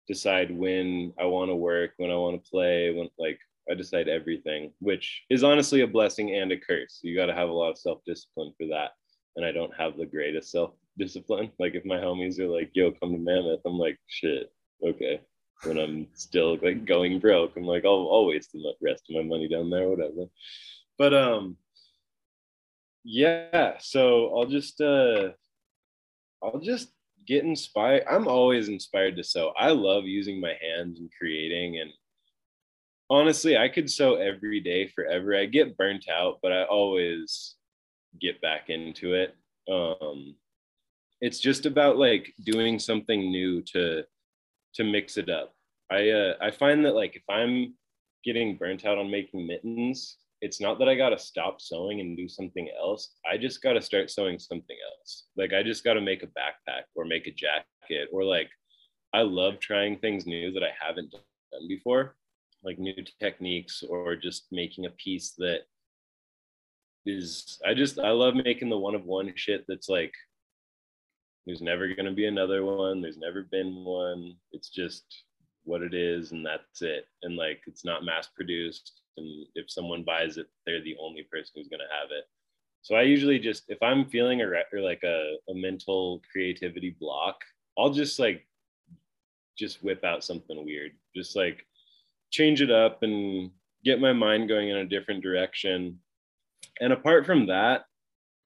[0.08, 3.40] decide when I want to work, when I want to play, when like
[3.70, 7.00] I decide everything, which is honestly a blessing and a curse.
[7.04, 8.92] You got to have a lot of self discipline for that.
[9.36, 11.52] And I don't have the greatest self discipline.
[11.60, 14.52] Like if my homies are like, yo, come to Mammoth, I'm like, shit,
[14.86, 15.22] okay.
[15.64, 19.24] When I'm still like going broke, I'm like, I'll, I'll waste the rest of my
[19.24, 20.26] money down there, whatever.
[20.98, 21.58] But um,
[23.04, 23.74] yeah.
[23.80, 25.30] So I'll just uh,
[26.44, 26.92] I'll just
[27.28, 28.04] get inspired.
[28.10, 29.54] I'm always inspired to sew.
[29.58, 31.92] I love using my hands and creating and
[33.10, 35.36] honestly, I could sew every day forever.
[35.36, 37.56] I get burnt out, but I always
[38.20, 39.36] get back into it.
[39.72, 40.36] Um,
[41.22, 44.04] it's just about like doing something new to
[44.76, 45.54] to mix it up.
[45.92, 47.74] I uh, I find that like if I'm
[48.24, 52.16] getting burnt out on making mittens, it's not that I got to stop sewing and
[52.16, 53.16] do something else.
[53.30, 55.26] I just got to start sewing something else.
[55.36, 58.50] Like I just got to make a backpack or make a jacket or like
[59.14, 62.16] I love trying things new that I haven't done before,
[62.64, 65.62] like new techniques or just making a piece that
[67.06, 70.14] is I just I love making the one of one shit that's like
[71.46, 73.02] there's never going to be another one.
[73.02, 74.36] There's never been one.
[74.52, 75.04] It's just
[75.64, 77.06] what it is, and that's it.
[77.24, 79.02] And like, it's not mass produced.
[79.20, 82.24] And if someone buys it, they're the only person who's going to have it.
[82.82, 87.36] So I usually just, if I'm feeling a or like a, a mental creativity block,
[87.78, 88.48] I'll just like,
[89.58, 90.94] just whip out something weird.
[91.16, 91.66] Just like
[92.32, 93.52] change it up and
[93.84, 96.00] get my mind going in a different direction.
[96.80, 97.84] And apart from that,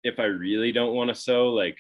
[0.04, 1.78] if I really don't want to sew, like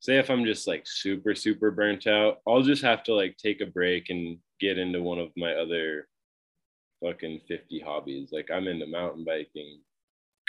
[0.00, 3.60] say if I'm just like super, super burnt out, I'll just have to like take
[3.60, 6.08] a break and get into one of my other
[7.04, 8.30] fucking 50 hobbies.
[8.32, 9.80] Like I'm into mountain biking,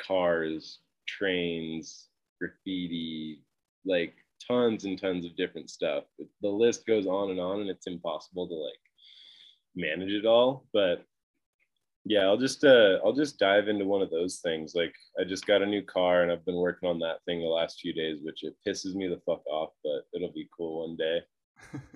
[0.01, 2.07] cars, trains,
[2.39, 3.41] graffiti,
[3.85, 4.13] like
[4.47, 6.03] tons and tons of different stuff.
[6.41, 8.79] The list goes on and on and it's impossible to like
[9.75, 10.67] manage it all.
[10.73, 11.05] But
[12.09, 15.45] yeah i'll just uh i'll just dive into one of those things like i just
[15.45, 18.19] got a new car and i've been working on that thing the last few days
[18.23, 21.19] which it pisses me the fuck off but it'll be cool one day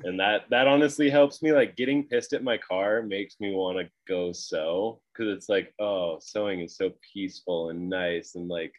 [0.04, 3.78] and that that honestly helps me like getting pissed at my car makes me want
[3.78, 8.74] to go sew because it's like oh sewing is so peaceful and nice and like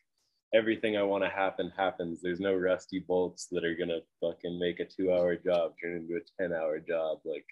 [0.54, 4.80] everything i want to happen happens there's no rusty bolts that are gonna fucking make
[4.80, 7.46] a two hour job turn into a 10 hour job like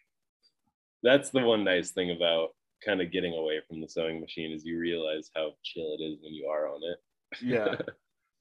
[1.02, 2.50] that's the one nice thing about
[2.84, 6.18] kind of getting away from the sewing machine is you realize how chill it is
[6.22, 6.98] when you are on it.
[7.42, 7.74] yeah.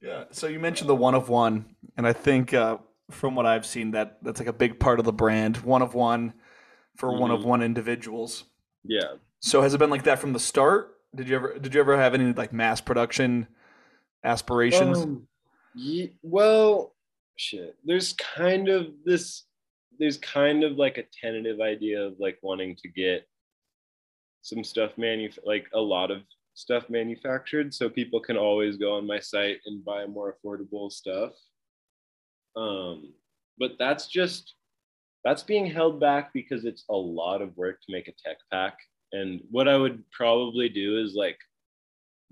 [0.02, 0.24] Yeah.
[0.30, 2.78] So you mentioned the one of one, and I think uh,
[3.10, 5.58] from what I've seen, that that's like a big part of the brand.
[5.58, 6.34] One of one
[6.96, 7.20] for mm-hmm.
[7.20, 7.48] one of mm-hmm.
[7.48, 8.44] one individuals.
[8.84, 9.14] Yeah.
[9.40, 10.96] So has it been like that from the start?
[11.14, 13.48] Did you ever did you ever have any like mass production
[14.24, 14.98] aspirations?
[14.98, 15.26] Um,
[15.74, 16.94] yeah, well,
[17.36, 17.76] shit.
[17.84, 19.44] There's kind of this.
[19.98, 23.26] There's kind of like a tentative idea of like wanting to get
[24.42, 26.22] some stuff manu like a lot of
[26.54, 31.32] stuff manufactured so people can always go on my site and buy more affordable stuff
[32.56, 33.12] um,
[33.58, 34.54] but that's just
[35.24, 38.78] that's being held back because it's a lot of work to make a tech pack
[39.12, 41.38] and what i would probably do is like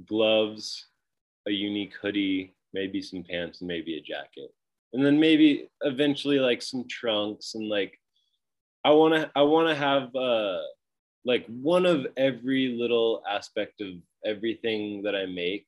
[0.06, 0.86] gloves
[1.46, 4.50] a unique hoodie maybe some pants and maybe a jacket
[4.92, 7.98] and then maybe eventually like some trunks and like
[8.84, 10.60] i want to i want to have uh
[11.24, 13.88] like one of every little aspect of
[14.24, 15.66] everything that I make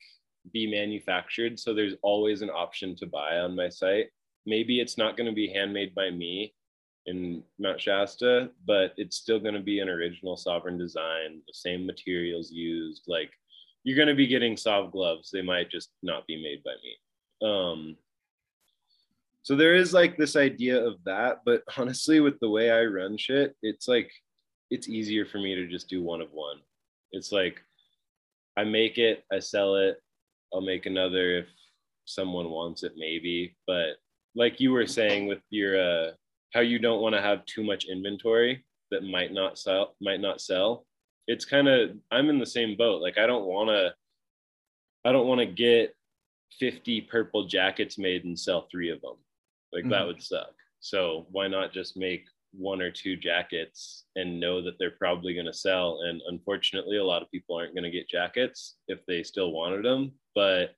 [0.52, 1.58] be manufactured.
[1.58, 4.08] So there's always an option to buy on my site.
[4.46, 6.54] Maybe it's not going to be handmade by me
[7.06, 11.86] in Mount Shasta, but it's still going to be an original sovereign design, the same
[11.86, 13.04] materials used.
[13.06, 13.30] Like
[13.84, 15.30] you're going to be getting soft gloves.
[15.30, 17.48] They might just not be made by me.
[17.48, 17.96] Um,
[19.42, 23.16] so there is like this idea of that, but honestly, with the way I run
[23.16, 24.10] shit, it's like
[24.70, 26.58] it's easier for me to just do one of one.
[27.12, 27.60] It's like
[28.56, 30.00] I make it, I sell it,
[30.52, 31.46] I'll make another if
[32.04, 33.96] someone wants it maybe, but
[34.34, 36.10] like you were saying with your uh
[36.52, 38.64] how you don't want to have too much inventory.
[38.90, 40.84] that might not sell might not sell
[41.26, 43.94] it's kind of i'm in the same boat like i don't want to
[45.04, 45.94] i don't want to get
[46.58, 49.14] 50 purple jackets made and sell three of them
[49.72, 49.92] like mm-hmm.
[49.92, 54.74] that would suck so why not just make one or two jackets and know that
[54.78, 58.08] they're probably going to sell and unfortunately a lot of people aren't going to get
[58.08, 60.74] jackets if they still wanted them but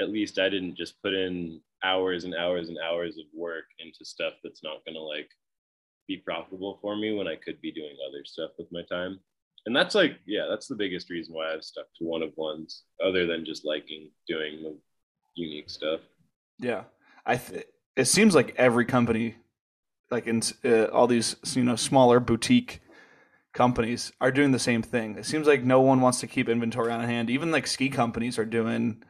[0.00, 4.04] at least i didn't just put in hours and hours and hours of work into
[4.04, 5.28] stuff that's not going to like
[6.06, 9.20] be profitable for me when I could be doing other stuff with my time.
[9.66, 12.84] And that's like, yeah, that's the biggest reason why I've stuck to one of ones,
[13.04, 14.76] other than just liking doing the
[15.34, 16.00] unique stuff.
[16.58, 16.84] Yeah,
[17.26, 17.36] I.
[17.36, 17.66] Th-
[17.98, 19.34] it seems like every company,
[20.10, 22.80] like in uh, all these you know smaller boutique
[23.52, 25.18] companies, are doing the same thing.
[25.18, 27.28] It seems like no one wants to keep inventory on hand.
[27.28, 29.02] Even like ski companies are doing,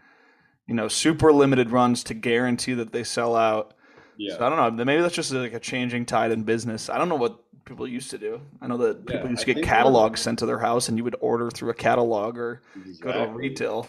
[0.68, 3.74] you know, super limited runs to guarantee that they sell out
[4.18, 4.36] yeah.
[4.36, 4.84] So I don't know.
[4.84, 6.90] Maybe that's just like a changing tide in business.
[6.90, 8.40] I don't know what people used to do.
[8.60, 11.04] I know that people yeah, used to get catalogs sent to their house, and you
[11.04, 13.12] would order through a catalog or exactly.
[13.12, 13.88] go to retail.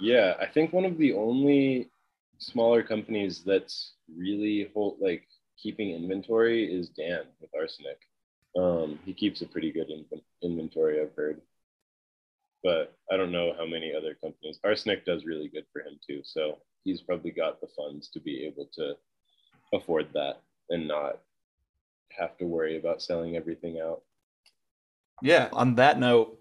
[0.00, 1.90] Yeah, I think one of the only
[2.38, 8.00] smaller companies that's really hold, like keeping inventory is Dan with Arsenic.
[8.56, 10.04] Um, he keeps a pretty good in-
[10.42, 11.40] inventory, I've heard.
[12.62, 14.58] But I don't know how many other companies.
[14.64, 18.44] Arsenic does really good for him too, so he's probably got the funds to be
[18.44, 18.94] able to
[19.72, 21.20] afford that and not
[22.18, 24.02] have to worry about selling everything out.
[25.22, 25.48] Yeah.
[25.52, 26.38] On that note,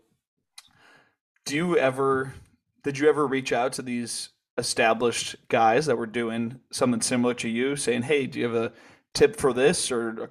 [1.46, 2.34] do you ever
[2.84, 7.50] did you ever reach out to these established guys that were doing something similar to
[7.50, 8.74] you, saying, "Hey, do you have a
[9.14, 10.30] tip for this?" Or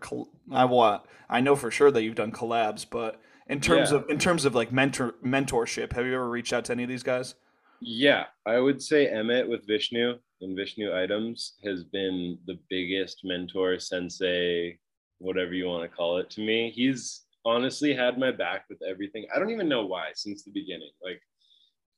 [0.51, 3.99] I want I know for sure that you've done collabs, but in terms yeah.
[3.99, 6.89] of in terms of like mentor mentorship, have you ever reached out to any of
[6.89, 7.35] these guys?
[7.81, 13.79] Yeah, I would say Emmett with Vishnu and Vishnu Items has been the biggest mentor,
[13.79, 14.79] sensei,
[15.19, 16.71] whatever you want to call it to me.
[16.75, 19.27] He's honestly had my back with everything.
[19.35, 20.91] I don't even know why since the beginning.
[21.03, 21.21] Like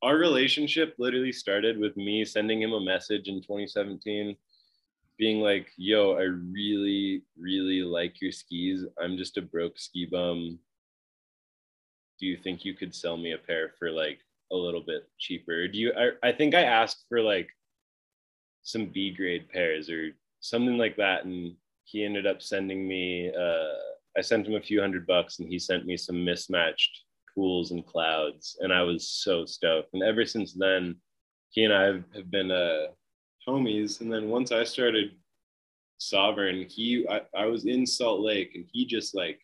[0.03, 4.37] our relationship literally started with me sending him a message in 2017
[5.19, 8.85] being like, yo, I really, really like your skis.
[9.03, 10.59] I'm just a broke ski bum.
[12.19, 14.19] Do you think you could sell me a pair for like
[14.53, 15.69] a little bit cheaper?
[15.69, 17.49] Do you I, I think I asked for like
[18.69, 21.25] some B grade pairs or something like that.
[21.25, 21.55] And
[21.85, 23.75] he ended up sending me, uh,
[24.17, 27.05] I sent him a few hundred bucks and he sent me some mismatched
[27.35, 28.59] pools and clouds.
[28.61, 29.95] And I was so stoked.
[29.95, 30.97] And ever since then,
[31.51, 32.89] he and I have been uh,
[33.47, 34.01] homies.
[34.03, 35.13] And then once I started
[35.97, 39.41] Sovereign, he, I, I was in Salt Lake and he just like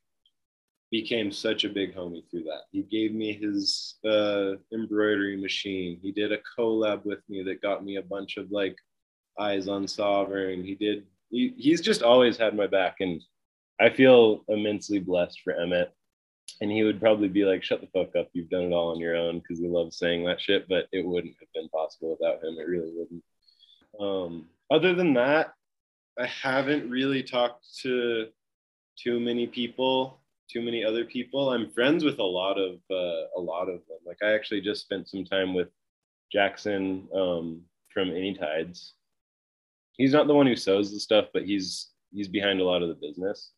[1.00, 2.62] became such a big homie through that.
[2.70, 5.98] He gave me his uh, embroidery machine.
[6.00, 8.76] He did a collab with me that got me a bunch of like
[9.36, 10.62] eyes on sovereign.
[10.62, 11.04] He did.
[11.30, 13.20] He, he's just always had my back, and
[13.80, 15.92] I feel immensely blessed for Emmett.
[16.60, 18.28] And he would probably be like, "Shut the fuck up!
[18.32, 20.68] You've done it all on your own," because he loves saying that shit.
[20.68, 22.54] But it wouldn't have been possible without him.
[22.56, 23.24] It really wouldn't.
[23.98, 25.54] Um, other than that,
[26.16, 28.28] I haven't really talked to
[28.96, 31.50] too many people, too many other people.
[31.50, 33.98] I'm friends with a lot of uh, a lot of them.
[34.06, 35.68] Like I actually just spent some time with
[36.32, 38.90] Jackson um, from Anytides,
[39.96, 42.88] he's not the one who sews the stuff, but he's he's behind a lot of
[42.88, 43.52] the business.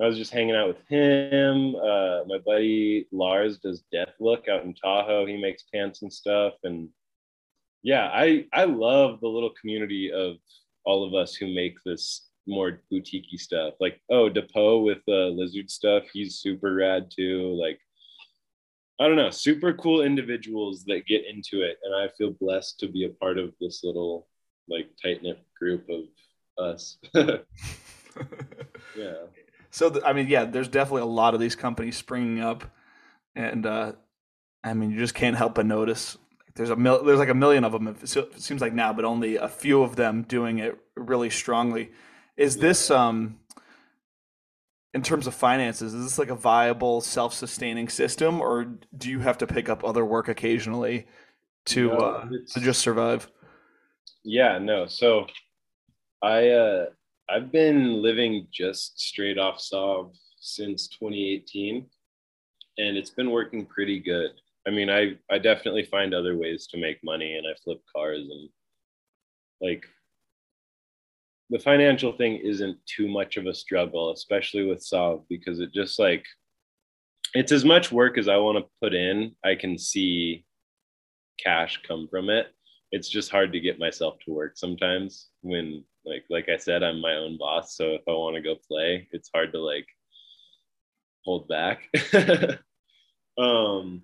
[0.00, 1.74] I was just hanging out with him.
[1.74, 5.26] Uh, my buddy Lars does Death Look out in Tahoe.
[5.26, 6.88] He makes pants and stuff, and
[7.82, 10.36] yeah, I I love the little community of
[10.84, 13.74] all of us who make this more boutiquey stuff.
[13.80, 16.04] Like oh, Depot with uh, lizard stuff.
[16.12, 17.56] He's super rad too.
[17.60, 17.78] Like
[19.00, 22.88] I don't know, super cool individuals that get into it, and I feel blessed to
[22.88, 24.26] be a part of this little
[24.68, 26.04] like tight knit group of
[26.58, 26.98] us.
[27.14, 27.36] yeah.
[29.70, 32.64] So th- I mean, yeah, there's definitely a lot of these companies springing up,
[33.36, 33.92] and uh,
[34.64, 36.18] I mean, you just can't help but notice.
[36.54, 37.86] There's a mil- there's like a million of them.
[37.86, 41.92] It seems like now, but only a few of them doing it really strongly.
[42.38, 42.62] Is yeah.
[42.62, 43.38] this um?
[44.94, 48.64] in terms of finances, is this like a viable, self-sustaining system, or
[48.96, 51.06] do you have to pick up other work occasionally
[51.66, 53.30] to no, uh, to just survive?
[54.24, 54.86] Yeah, no.
[54.86, 55.26] So
[56.22, 56.86] I uh
[57.30, 61.86] I've been living just straight off Sov since 2018
[62.78, 64.30] and it's been working pretty good.
[64.66, 68.26] I mean, I I definitely find other ways to make money and I flip cars
[68.30, 68.48] and
[69.60, 69.84] like
[71.50, 75.98] the financial thing isn't too much of a struggle, especially with Sov because it just
[75.98, 76.24] like
[77.34, 80.44] it's as much work as I want to put in, I can see
[81.42, 82.48] cash come from it
[82.90, 87.00] it's just hard to get myself to work sometimes when like like I said I'm
[87.00, 89.86] my own boss so if I want to go play it's hard to like
[91.28, 91.82] hold back.
[93.38, 94.02] um,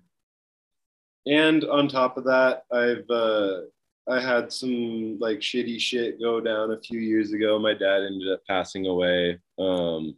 [1.25, 3.61] and on top of that, I've uh,
[4.07, 7.57] I had some like shitty shit go down a few years ago.
[7.57, 10.15] My dad ended up passing away um,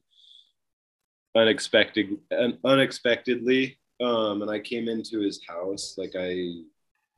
[1.35, 2.17] unexpected
[2.65, 5.95] unexpectedly, um, and I came into his house.
[5.97, 6.63] Like I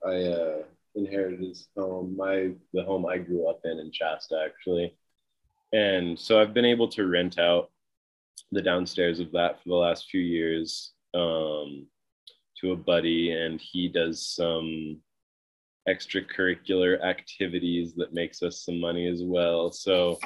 [0.05, 0.57] I uh,
[0.95, 4.95] inherited his home, my the home I grew up in in Shasta actually,
[5.73, 7.71] and so I've been able to rent out
[8.51, 11.87] the downstairs of that for the last few years um,
[12.61, 15.01] to a buddy, and he does some
[15.89, 19.71] extracurricular activities that makes us some money as well.
[19.71, 20.19] So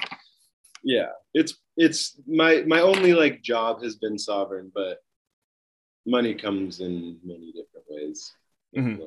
[0.84, 4.97] yeah, it's it's my my only like job has been sovereign, but
[6.05, 8.32] money comes in many different ways.
[8.76, 9.03] Mm-hmm.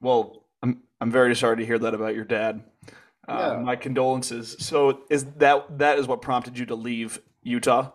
[0.00, 2.62] Well, I'm I'm very sorry to hear that about your dad.
[3.26, 4.54] Uh, My condolences.
[4.58, 7.90] So is that that is what prompted you to leave Utah?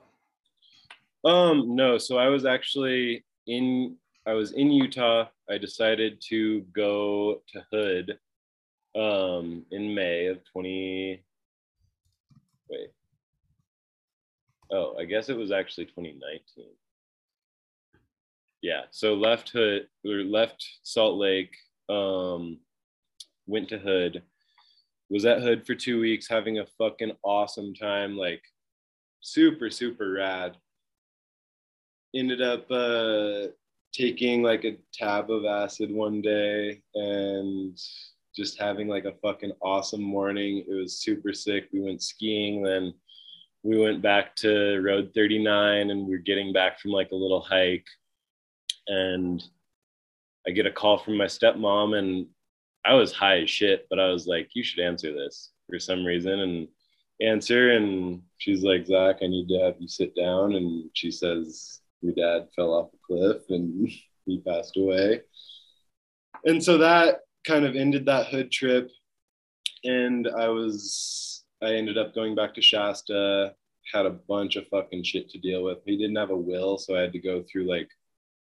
[1.24, 1.98] Um, no.
[1.98, 5.28] So I was actually in I was in Utah.
[5.50, 8.20] I decided to go to Hood
[8.95, 11.24] um, in May of 20.
[12.70, 12.89] Wait.
[14.72, 16.66] Oh, I guess it was actually 2019.
[18.62, 18.82] Yeah.
[18.91, 21.56] So left Hood or left Salt Lake,
[21.89, 22.60] um,
[23.47, 24.22] went to Hood,
[25.10, 28.16] was at Hood for two weeks, having a fucking awesome time.
[28.16, 28.43] Like
[29.22, 30.58] super, super rad.
[32.16, 33.47] Ended up uh,
[33.94, 37.78] taking like a tab of acid one day and
[38.36, 40.64] just having like a fucking awesome morning.
[40.68, 41.68] It was super sick.
[41.74, 42.94] We went skiing, then
[43.64, 47.42] we went back to Road 39 and we are getting back from like a little
[47.42, 47.88] hike.
[48.88, 49.44] And
[50.48, 52.28] I get a call from my stepmom and
[52.86, 56.06] I was high as shit, but I was like, you should answer this for some
[56.06, 56.40] reason.
[56.40, 56.68] And
[57.22, 57.72] answer.
[57.72, 60.56] And she's like, Zach, I need to have you sit down.
[60.56, 63.89] And she says, Your dad fell off a cliff and
[64.26, 65.22] he passed away.
[66.45, 68.89] And so that kind of ended that hood trip.
[69.84, 73.54] And I was, I ended up going back to Shasta,
[73.93, 75.80] had a bunch of fucking shit to deal with.
[75.86, 77.89] He didn't have a will, so I had to go through like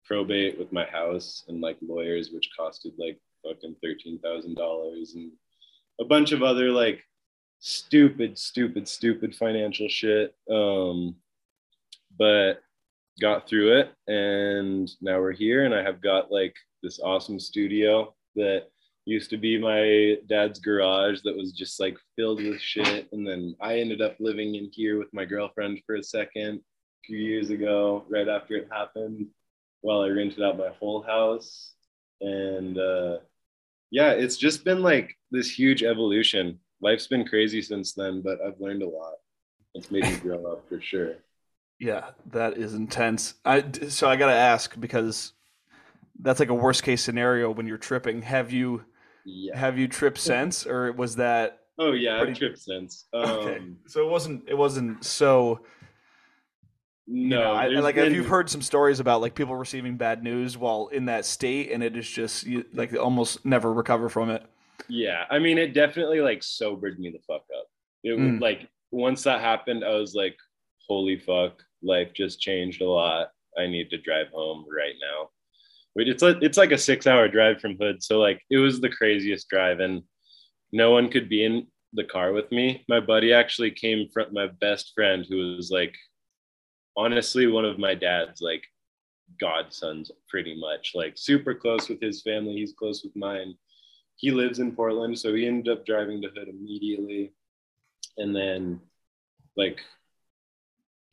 [0.05, 5.31] probate with my house and like lawyers, which costed like fucking $13,000 and
[5.99, 7.03] a bunch of other like
[7.59, 10.35] stupid, stupid, stupid financial shit.
[10.49, 11.15] Um,
[12.17, 12.61] but
[13.21, 18.13] got through it and now we're here and I have got like this awesome studio
[18.35, 18.63] that
[19.05, 23.55] used to be my dad's garage that was just like filled with shit and then
[23.61, 27.49] I ended up living in here with my girlfriend for a second a few years
[27.49, 29.27] ago right after it happened
[29.81, 31.73] while I rented out my whole house
[32.19, 33.17] and uh
[33.91, 38.59] yeah it's just been like this huge evolution life's been crazy since then, but I've
[38.59, 39.13] learned a lot.
[39.73, 41.15] It's made me grow up for sure.
[41.81, 43.33] Yeah, that is intense.
[43.43, 45.33] I so I got to ask because
[46.19, 48.21] that's like a worst case scenario when you're tripping.
[48.21, 48.85] Have you
[49.25, 49.57] yeah.
[49.57, 51.61] have you tripped since, or was that?
[51.79, 52.33] Oh yeah, pretty...
[52.33, 53.07] I've tripped since.
[53.11, 55.61] Um, okay, so it wasn't it wasn't so.
[57.07, 58.13] No, you know, I, like been...
[58.13, 61.81] you've heard some stories about like people receiving bad news while in that state, and
[61.81, 64.45] it is just you, like almost never recover from it.
[64.87, 67.65] Yeah, I mean, it definitely like sobered me the fuck up.
[68.03, 68.39] It mm.
[68.39, 70.37] like once that happened, I was like,
[70.87, 73.29] holy fuck, life just changed a lot.
[73.57, 75.29] I need to drive home right now.
[75.95, 78.79] Wait, it's like it's like a six hour drive from Hood, so like it was
[78.79, 80.03] the craziest drive, and
[80.71, 82.85] no one could be in the car with me.
[82.87, 85.95] My buddy actually came from my best friend, who was like
[86.95, 88.63] honestly one of my dad's like
[89.41, 92.53] godsons, pretty much like super close with his family.
[92.53, 93.55] He's close with mine
[94.21, 97.33] he lives in Portland, so he ended up driving to Hood immediately,
[98.17, 98.79] and then
[99.57, 99.81] like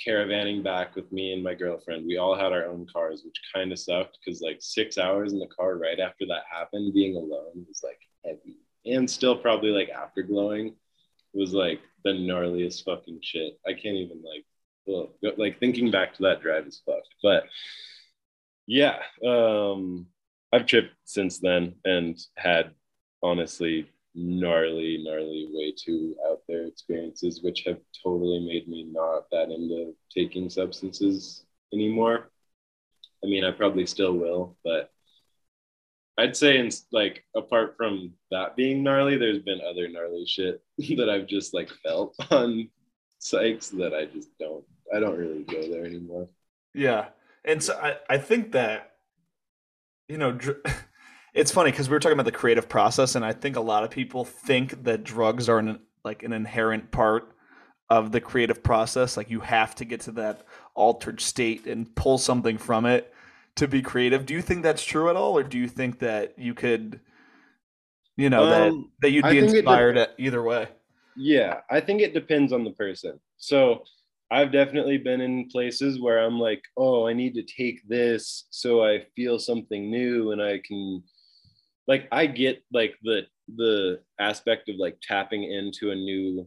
[0.06, 2.06] caravanning back with me and my girlfriend.
[2.06, 5.38] We all had our own cars, which kind of sucked because like six hours in
[5.38, 9.90] the car right after that happened, being alone was like heavy, and still probably like
[9.90, 10.74] afterglowing
[11.34, 13.58] was like the gnarliest fucking shit.
[13.66, 14.44] I can't even like
[15.36, 17.44] like thinking back to that drive is fucked, but
[18.66, 20.06] yeah, um,
[20.52, 22.72] I've tripped since then and had
[23.22, 29.50] honestly gnarly, gnarly, way too out there experiences, which have totally made me not that
[29.50, 32.30] into taking substances anymore.
[33.24, 34.90] I mean, I probably still will, but
[36.18, 40.60] I'd say, in, like, apart from that being gnarly, there's been other gnarly shit
[40.96, 42.68] that I've just like felt on
[43.20, 44.64] psychs that I just don't,
[44.94, 46.28] I don't really go there anymore.
[46.74, 47.08] Yeah.
[47.44, 48.96] And so I, I think that,
[50.08, 50.62] you know, dr-
[51.38, 53.84] it's funny because we were talking about the creative process, and I think a lot
[53.84, 57.32] of people think that drugs are an, like an inherent part
[57.88, 59.16] of the creative process.
[59.16, 60.42] Like you have to get to that
[60.74, 63.14] altered state and pull something from it
[63.54, 64.26] to be creative.
[64.26, 67.00] Do you think that's true at all, or do you think that you could,
[68.16, 68.72] you know, um, that
[69.02, 70.66] that you'd be inspired de- either way?
[71.16, 73.20] Yeah, I think it depends on the person.
[73.36, 73.84] So
[74.30, 78.84] I've definitely been in places where I'm like, oh, I need to take this so
[78.84, 81.02] I feel something new and I can
[81.88, 83.22] like I get like the
[83.56, 86.46] the aspect of like tapping into a new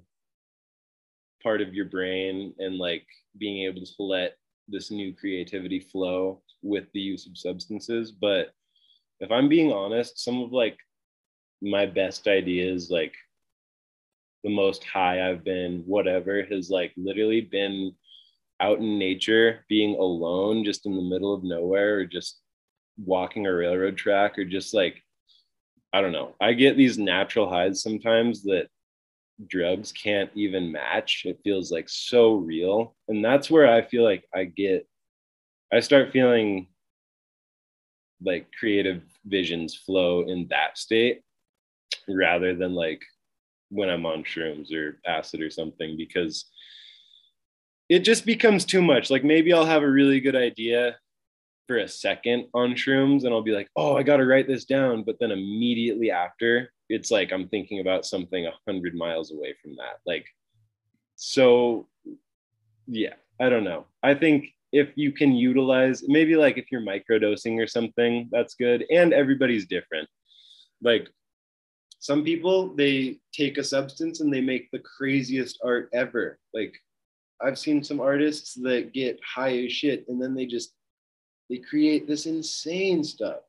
[1.43, 3.05] part of your brain and like
[3.37, 4.35] being able to let
[4.67, 8.11] this new creativity flow with the use of substances.
[8.11, 8.53] But
[9.19, 10.77] if i'm being honest some of like
[11.61, 13.13] my best ideas like
[14.43, 17.93] the most high I've been, whatever, has like literally been
[18.59, 22.39] out in nature, being alone, just in the middle of nowhere, or just
[22.97, 25.01] walking a railroad track, or just like,
[25.93, 26.35] I don't know.
[26.39, 28.67] I get these natural highs sometimes that
[29.47, 31.23] drugs can't even match.
[31.25, 32.95] It feels like so real.
[33.07, 34.87] And that's where I feel like I get,
[35.71, 36.67] I start feeling
[38.23, 41.21] like creative visions flow in that state
[42.07, 43.01] rather than like
[43.69, 46.45] when I'm on shrooms or acid or something because
[47.89, 49.09] it just becomes too much.
[49.09, 50.97] Like maybe I'll have a really good idea
[51.67, 54.65] for a second on shrooms and I'll be like, oh, I got to write this
[54.65, 55.03] down.
[55.03, 59.75] But then immediately after, it's like I'm thinking about something a hundred miles away from
[59.75, 59.99] that.
[60.05, 60.25] Like,
[61.15, 61.87] so
[62.87, 63.85] yeah, I don't know.
[64.03, 68.85] I think if you can utilize maybe like if you're microdosing or something, that's good.
[68.89, 70.07] And everybody's different.
[70.81, 71.09] Like
[72.01, 76.75] some people they take a substance and they make the craziest art ever like
[77.41, 80.73] i've seen some artists that get high as shit and then they just
[81.51, 83.41] they create this insane stuff.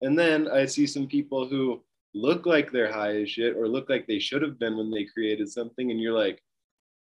[0.00, 1.82] And then i see some people who
[2.14, 5.04] look like they're high as shit or look like they should have been when they
[5.04, 6.42] created something and you're like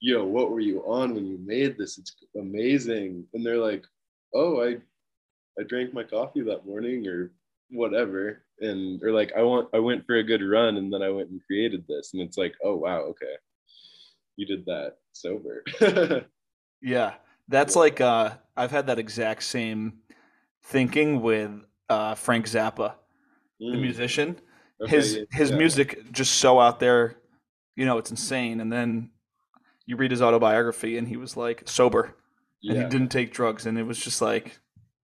[0.00, 1.98] yo what were you on when you made this?
[1.98, 3.26] It's amazing.
[3.34, 3.84] And they're like
[4.34, 4.76] oh i
[5.58, 7.32] i drank my coffee that morning or
[7.70, 8.42] whatever.
[8.60, 11.30] And or like i want i went for a good run and then i went
[11.30, 12.12] and created this.
[12.12, 13.34] And it's like oh wow okay.
[14.36, 15.64] You did that sober.
[16.82, 17.12] Yeah.
[17.48, 17.80] That's yeah.
[17.80, 20.00] like uh i've had that exact same
[20.62, 21.50] thinking with
[21.88, 22.94] uh frank zappa
[23.60, 23.72] mm.
[23.72, 24.38] the musician
[24.80, 25.56] okay, his yeah, his yeah.
[25.56, 27.16] music just so out there
[27.76, 29.10] you know it's insane and then
[29.86, 32.14] you read his autobiography and he was like sober
[32.62, 34.60] and he didn't take drugs and it was just like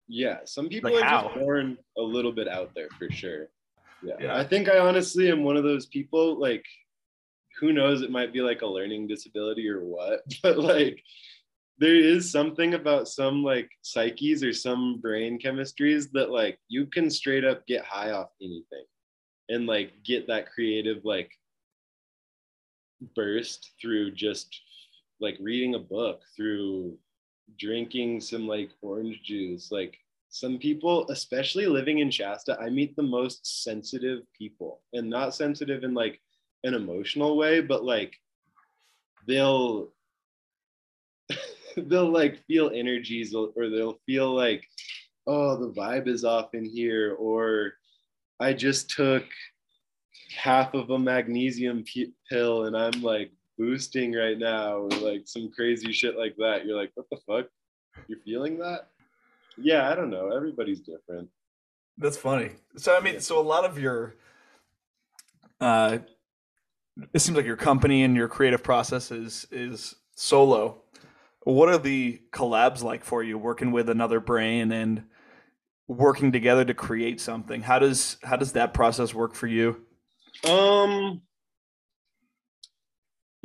[0.09, 1.23] yeah, some people like are how?
[1.25, 3.49] just born a little bit out there for sure.
[4.03, 4.15] Yeah.
[4.21, 4.39] yeah.
[4.39, 6.65] I think I honestly am one of those people like
[7.59, 11.03] who knows it might be like a learning disability or what, but like
[11.79, 17.11] there is something about some like psyches or some brain chemistries that like you can
[17.11, 18.85] straight up get high off anything
[19.49, 21.31] and like get that creative like
[23.15, 24.61] burst through just
[25.21, 26.97] like reading a book through
[27.59, 29.71] drinking some like orange juice.
[29.71, 29.97] Like
[30.29, 35.85] some people, especially living in Shasta, I meet the most sensitive people and not sensitive
[35.85, 36.21] in like
[36.65, 38.15] an emotional way, but like
[39.27, 39.89] they'll
[41.89, 44.65] they'll like feel energies or they'll feel like
[45.27, 47.73] oh the vibe is off in here or
[48.41, 49.25] i just took
[50.37, 55.51] half of a magnesium p- pill and i'm like boosting right now or like some
[55.51, 56.67] crazy shit like that.
[56.67, 57.47] You're like what the fuck?
[58.09, 58.89] You're feeling that?
[59.57, 60.31] Yeah i don't know.
[60.31, 61.29] Everybody's different.
[61.99, 62.51] That's funny.
[62.77, 64.17] So i mean so a lot of your
[65.61, 65.99] uh
[67.13, 70.83] it seems like your company and your creative process is is solo
[71.55, 75.05] what are the collabs like for you working with another brain and
[75.89, 79.81] working together to create something how does how does that process work for you
[80.49, 81.23] um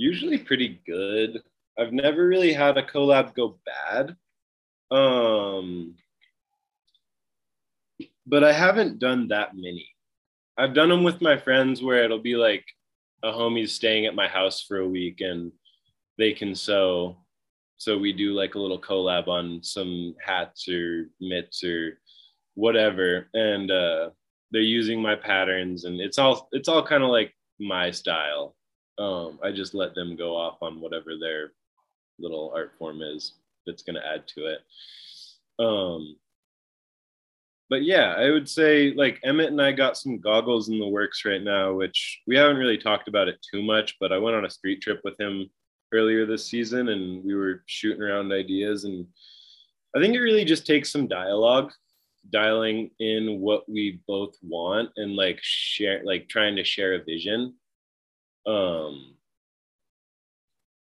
[0.02, 1.41] usually pretty good.
[1.78, 4.16] I've never really had a collab go bad.
[4.89, 5.95] Um,
[8.26, 9.88] but I haven't done that many.
[10.58, 12.66] I've done them with my friends where it'll be like
[13.24, 15.52] a homie's staying at my house for a week and
[16.18, 17.18] they can sew.
[17.82, 21.99] So we do like a little collab on some hats or mitts or
[22.53, 23.27] whatever.
[23.34, 24.11] And uh,
[24.51, 28.55] they're using my patterns and it's all it's all kind of like my style
[28.99, 31.53] um, I just let them go off on whatever their
[32.19, 33.34] little art form is
[33.65, 34.59] that's going to add to it.
[35.57, 36.17] Um,
[37.67, 41.25] but yeah, I would say like Emmett and I got some goggles in the works
[41.25, 43.95] right now, which we haven't really talked about it too much.
[43.99, 45.49] But I went on a street trip with him
[45.94, 48.84] earlier this season and we were shooting around ideas.
[48.86, 49.06] And
[49.96, 51.72] I think it really just takes some dialogue,
[52.30, 57.54] dialing in what we both want and like share, like trying to share a vision
[58.48, 59.16] um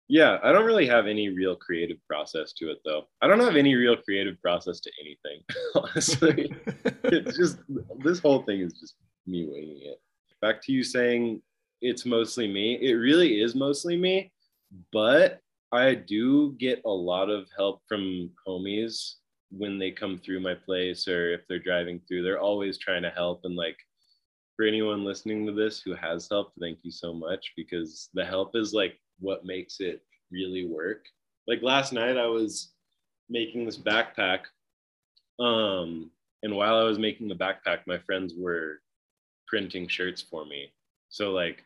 [0.08, 3.04] Yeah, I don't really have any real creative process to it though.
[3.22, 5.42] I don't have any real creative process to anything,
[5.74, 6.52] honestly.
[7.04, 7.58] it's just
[8.04, 8.94] this whole thing is just
[9.26, 10.00] me winging it.
[10.42, 11.40] Back to you saying
[11.80, 12.78] it's mostly me.
[12.80, 14.32] It really is mostly me,
[14.92, 15.40] but
[15.72, 19.14] I do get a lot of help from homies
[19.50, 22.22] when they come through my place or if they're driving through.
[22.22, 23.76] They're always trying to help and like
[24.56, 28.54] for anyone listening to this who has helped, thank you so much because the help
[28.54, 31.06] is like what makes it really work.
[31.48, 32.72] Like last night, I was
[33.28, 34.40] making this backpack.
[35.40, 36.10] Um,
[36.42, 38.80] and while I was making the backpack, my friends were
[39.48, 40.72] printing shirts for me.
[41.08, 41.64] So, like,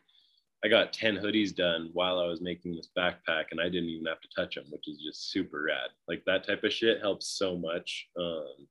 [0.63, 4.05] I got 10 hoodies done while I was making this backpack, and I didn't even
[4.07, 5.89] have to touch them, which is just super rad.
[6.07, 8.07] Like, that type of shit helps so much.
[8.19, 8.67] Um,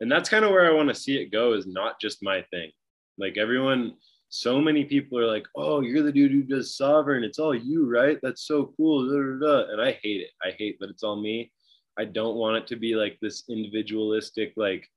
[0.00, 2.42] and that's kind of where I want to see it go is not just my
[2.50, 2.70] thing.
[3.18, 3.96] Like, everyone,
[4.30, 7.24] so many people are like, "Oh, you're the dude who does sovereign.
[7.24, 8.18] It's all you, right?
[8.22, 10.30] That's so cool." And I hate it.
[10.42, 11.52] I hate that it's all me.
[11.98, 14.88] I don't want it to be like this individualistic, like,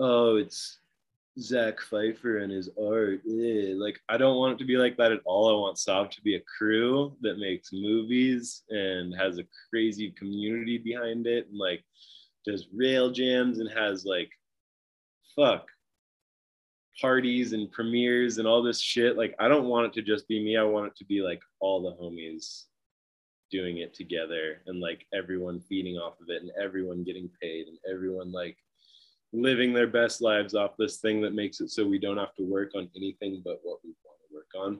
[0.00, 0.80] "Oh, it's
[1.38, 3.74] Zach Pfeiffer and his art." Eh.
[3.76, 5.48] Like, I don't want it to be like that at all.
[5.48, 10.78] I want Sov to be a crew that makes movies and has a crazy community
[10.78, 11.84] behind it, and like
[12.44, 14.30] does rail jams and has like,
[15.36, 15.68] fuck,
[17.00, 19.16] parties and premieres and all this shit.
[19.16, 20.56] Like, I don't want it to just be me.
[20.56, 22.64] I want it to be like all the homies
[23.50, 27.76] doing it together and like everyone feeding off of it and everyone getting paid and
[27.88, 28.56] everyone like
[29.32, 32.42] living their best lives off this thing that makes it so we don't have to
[32.42, 34.78] work on anything but what we want to work on.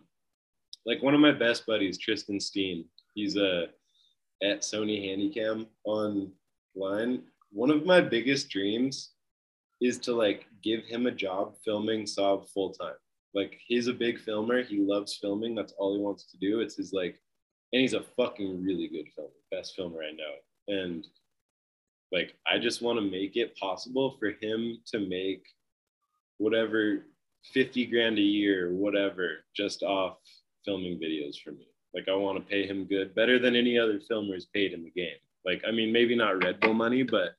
[0.84, 2.84] Like one of my best buddies, Tristan Steen,
[3.14, 3.68] he's a
[4.42, 7.22] at Sony Handycam online.
[7.50, 9.12] One of my biggest dreams
[9.80, 12.94] is to like give him a job filming Sov full time.
[13.34, 14.62] Like he's a big filmer.
[14.62, 15.54] He loves filming.
[15.54, 16.60] That's all he wants to do.
[16.60, 17.18] It's his like,
[17.72, 20.82] and he's a fucking really good filmer, best filmer I know.
[20.82, 21.06] And
[22.12, 25.44] like, I just want to make it possible for him to make
[26.38, 27.06] whatever
[27.52, 30.18] 50 grand a year, whatever, just off
[30.64, 31.66] filming videos for me.
[31.94, 34.84] Like, I want to pay him good, better than any other filmer is paid in
[34.84, 35.16] the game.
[35.44, 37.32] Like, I mean, maybe not Red Bull money, but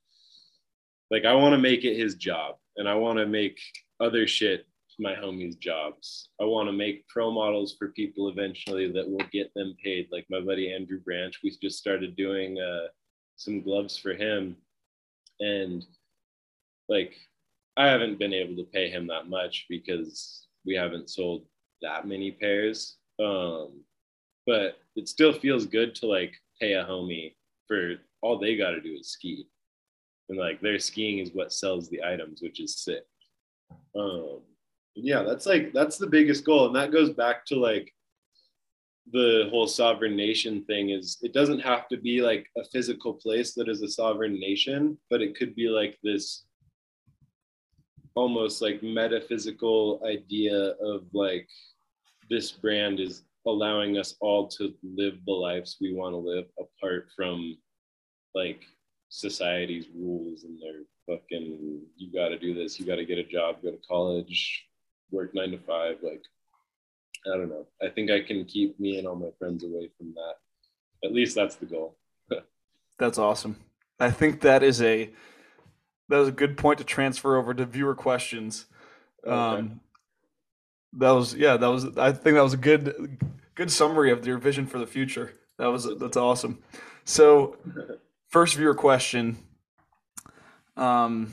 [1.14, 3.60] like I want to make it his job and I want to make
[4.00, 4.66] other shit
[5.00, 6.30] my homies jobs.
[6.42, 10.08] I want to make pro models for people eventually that will get them paid.
[10.12, 12.88] Like my buddy Andrew Branch, we just started doing uh,
[13.36, 14.56] some gloves for him,
[15.40, 15.86] and
[16.90, 17.16] like
[17.78, 21.46] I haven't been able to pay him that much because we haven't sold
[21.82, 22.98] that many pairs.
[23.20, 23.82] Um,
[24.46, 27.36] but it still feels good to like pay a homie
[27.68, 29.48] for all they got to do is ski
[30.30, 33.06] and like their skiing is what sells the items, which is sick.
[33.96, 34.40] Um,
[34.96, 37.94] yeah, that's like that's the biggest goal, and that goes back to like
[39.12, 40.90] the whole sovereign nation thing.
[40.90, 44.98] Is it doesn't have to be like a physical place that is a sovereign nation,
[45.10, 46.46] but it could be like this
[48.16, 51.48] almost like metaphysical idea of like
[52.30, 57.08] this brand is allowing us all to live the lives we want to live apart
[57.16, 57.58] from
[58.36, 58.64] like
[59.10, 63.24] society's rules and their fucking you got to do this you got to get a
[63.24, 64.66] job go to college
[65.12, 66.24] work nine to five like
[67.32, 70.14] i don't know i think i can keep me and all my friends away from
[70.14, 70.36] that
[71.04, 71.96] at least that's the goal
[73.00, 73.58] that's awesome
[74.00, 75.10] i think that is a
[76.10, 78.66] that was a good point to transfer over to viewer questions
[79.26, 79.34] okay.
[79.34, 79.80] um
[80.94, 83.18] that was yeah that was i think that was a good
[83.56, 86.62] good summary of your vision for the future that was that's awesome
[87.06, 87.58] so
[88.34, 89.38] first viewer question.
[90.76, 91.32] Um,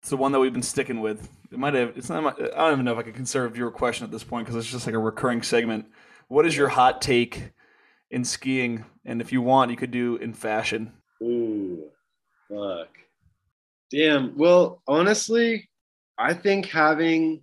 [0.00, 1.28] it's the one that we've been sticking with.
[1.52, 1.96] It might have.
[1.96, 2.40] It's not.
[2.40, 4.70] I don't even know if I can consider viewer question at this point because it's
[4.70, 5.86] just like a recurring segment.
[6.28, 7.50] What is your hot take
[8.10, 8.84] in skiing?
[9.04, 10.92] And if you want, you could do in fashion.
[11.22, 11.90] Ooh,
[12.48, 12.88] fuck.
[13.90, 14.36] Damn.
[14.38, 15.68] Well, honestly,
[16.18, 17.42] I think having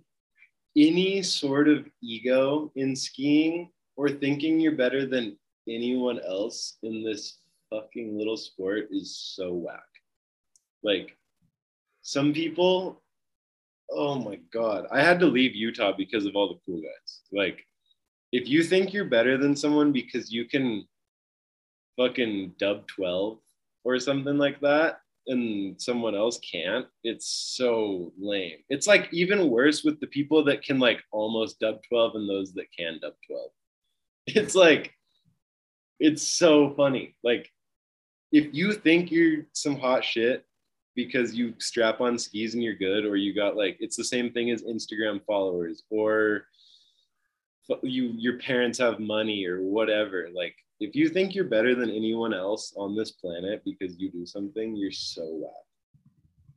[0.76, 5.36] any sort of ego in skiing or thinking you're better than
[5.68, 9.82] anyone else in this fucking little sport is so whack.
[10.82, 11.16] Like
[12.00, 13.02] some people,
[13.90, 17.20] oh my god, I had to leave Utah because of all the cool guys.
[17.32, 17.64] Like
[18.32, 20.86] if you think you're better than someone because you can
[21.96, 23.38] fucking dub 12
[23.84, 28.58] or something like that and someone else can't, it's so lame.
[28.68, 32.52] It's like even worse with the people that can like almost dub 12 and those
[32.54, 33.50] that can dub 12.
[34.30, 34.92] It's like
[35.98, 37.16] it's so funny.
[37.24, 37.50] Like
[38.30, 40.44] if you think you're some hot shit
[40.98, 44.32] because you strap on skis and you're good, or you got like it's the same
[44.32, 46.46] thing as Instagram followers, or
[47.82, 50.28] you your parents have money or whatever.
[50.34, 54.26] Like if you think you're better than anyone else on this planet because you do
[54.26, 55.66] something, you're so whack.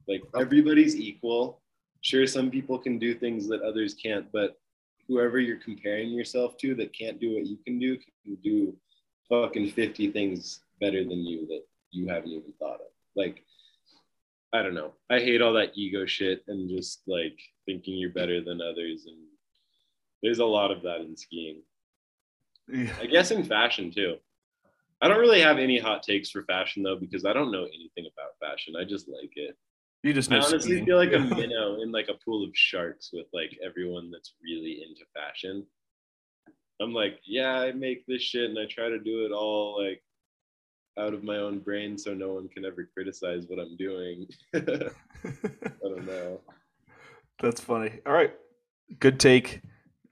[0.07, 0.41] Like oh.
[0.41, 1.61] everybody's equal.
[2.01, 4.57] Sure, some people can do things that others can't, but
[5.07, 8.75] whoever you're comparing yourself to that can't do what you can do can do
[9.29, 11.61] fucking 50 things better than you that
[11.91, 12.91] you haven't even thought of.
[13.15, 13.43] Like,
[14.53, 14.93] I don't know.
[15.09, 19.05] I hate all that ego shit and just like thinking you're better than others.
[19.07, 19.17] And
[20.21, 21.61] there's a lot of that in skiing.
[22.71, 22.93] Yeah.
[22.99, 24.15] I guess in fashion too.
[25.01, 28.05] I don't really have any hot takes for fashion though because I don't know anything
[28.11, 28.75] about fashion.
[28.79, 29.57] I just like it.
[30.03, 30.85] You just I honestly skiing.
[30.85, 31.17] feel like Yeah.
[31.19, 35.05] I'm minnow uh, in like a pool of sharks with like everyone that's really into
[35.13, 35.65] fashion.
[36.81, 40.03] I'm like, yeah, I make this shit and I try to do it all like
[40.99, 44.27] out of my own brain so no one can ever criticize what I'm doing.
[44.55, 44.59] I
[45.81, 46.41] don't know.
[47.41, 47.99] That's funny.
[48.05, 48.33] All right,
[48.99, 49.61] good take.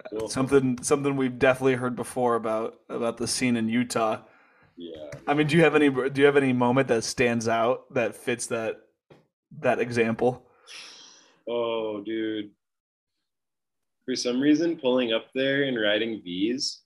[0.09, 0.29] Cool.
[0.29, 4.21] Something something we've definitely heard before about about the scene in Utah.
[4.77, 5.09] Yeah.
[5.27, 8.15] I mean, do you have any do you have any moment that stands out that
[8.15, 8.77] fits that
[9.59, 10.45] that example?
[11.47, 12.51] Oh, dude.
[14.05, 16.81] For some reason, pulling up there and riding V's,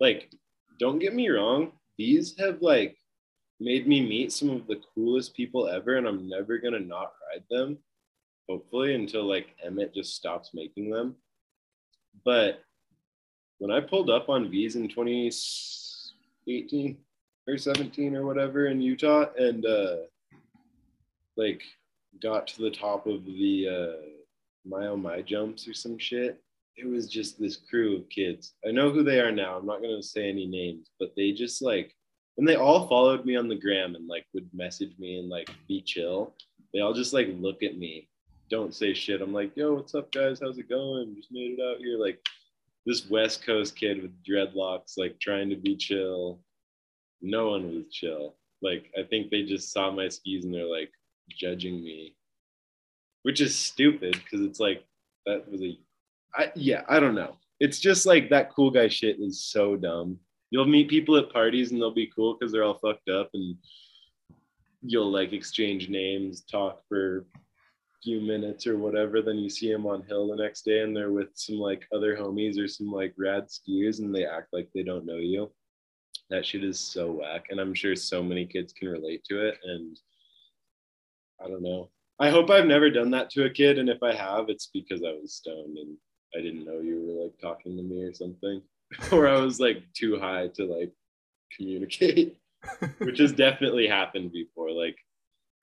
[0.00, 0.30] like,
[0.78, 2.96] don't get me wrong, these have like
[3.62, 7.44] made me meet some of the coolest people ever, and I'm never gonna not ride
[7.50, 7.78] them.
[8.48, 11.16] Hopefully, until like Emmett just stops making them.
[12.24, 12.62] But
[13.58, 16.98] when I pulled up on V's in 2018
[17.48, 19.96] or 17 or whatever in Utah, and uh,
[21.36, 21.62] like
[22.20, 24.06] got to the top of the uh,
[24.64, 26.40] mile my jumps or some shit.
[26.76, 28.54] It was just this crew of kids.
[28.66, 29.56] I know who they are now.
[29.56, 31.94] I'm not gonna say any names, but they just like,
[32.38, 35.50] and they all followed me on the gram and like would message me and like
[35.68, 36.34] be chill.
[36.72, 38.08] They all just like look at me,
[38.50, 39.20] don't say shit.
[39.20, 40.40] I'm like, yo, what's up, guys?
[40.42, 41.14] How's it going?
[41.16, 41.98] Just made it out here.
[41.98, 42.24] Like
[42.86, 46.40] this West Coast kid with dreadlocks, like trying to be chill.
[47.20, 48.36] No one was chill.
[48.62, 50.90] Like I think they just saw my skis and they're like
[51.30, 52.16] judging me,
[53.22, 54.84] which is stupid because it's like
[55.26, 55.78] that was a,
[56.34, 57.36] I yeah I don't know.
[57.60, 60.18] It's just like that cool guy shit is so dumb.
[60.52, 63.56] You'll meet people at parties and they'll be cool because they're all fucked up and
[64.82, 69.22] you'll like exchange names, talk for a few minutes or whatever.
[69.22, 72.14] Then you see them on hill the next day and they're with some like other
[72.14, 75.50] homies or some like rad skiers and they act like they don't know you.
[76.28, 77.46] That shit is so whack.
[77.48, 79.56] And I'm sure so many kids can relate to it.
[79.64, 79.98] And
[81.42, 81.88] I don't know.
[82.20, 83.78] I hope I've never done that to a kid.
[83.78, 85.96] And if I have, it's because I was stoned and
[86.36, 88.60] I didn't know you were like talking to me or something.
[89.12, 90.92] or I was like too high to like
[91.56, 92.36] communicate,
[92.98, 94.70] which has definitely happened before.
[94.70, 94.96] Like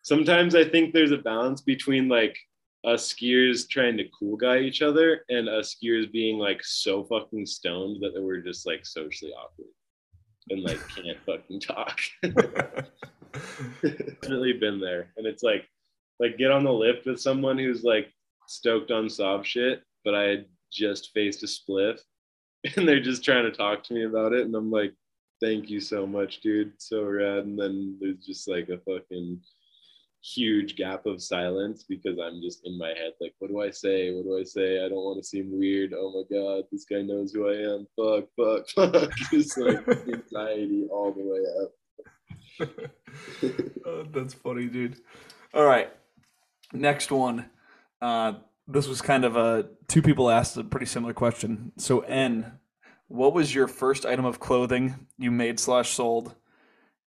[0.02, 2.38] sometimes I think there's a balance between like
[2.86, 7.46] us skiers trying to cool guy each other and us skiers being like so fucking
[7.46, 9.68] stoned that we're just like socially awkward
[10.50, 12.00] and like can't fucking talk.
[13.82, 15.12] definitely been there.
[15.18, 15.68] And it's like,
[16.20, 18.12] like get on the lift with someone who's like
[18.48, 22.00] stoked on Sov shit, but I had just faced a spliff
[22.76, 24.46] and they're just trying to talk to me about it.
[24.46, 24.94] And I'm like,
[25.42, 26.74] thank you so much, dude.
[26.78, 27.46] So rad.
[27.46, 29.40] And then there's just like a fucking
[30.22, 34.14] huge gap of silence because I'm just in my head, like, what do I say?
[34.14, 34.84] What do I say?
[34.84, 35.94] I don't want to seem weird.
[35.96, 37.88] Oh my God, this guy knows who I am.
[37.96, 39.12] Fuck, fuck, fuck.
[39.32, 41.72] Just like anxiety all the way up.
[43.86, 44.98] Oh, that's funny, dude.
[45.54, 45.92] All right,
[46.74, 47.46] next one.
[48.02, 48.34] Uh,
[48.70, 51.72] this was kind of a two people asked a pretty similar question.
[51.78, 52.60] So, N,
[53.08, 56.36] what was your first item of clothing you made slash sold?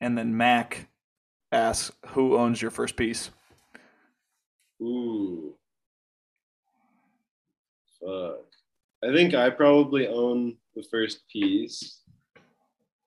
[0.00, 0.88] And then Mac
[1.50, 3.30] asks, who owns your first piece?
[4.82, 5.54] Ooh.
[8.00, 8.44] Fuck.
[9.02, 12.02] I think I probably own the first piece,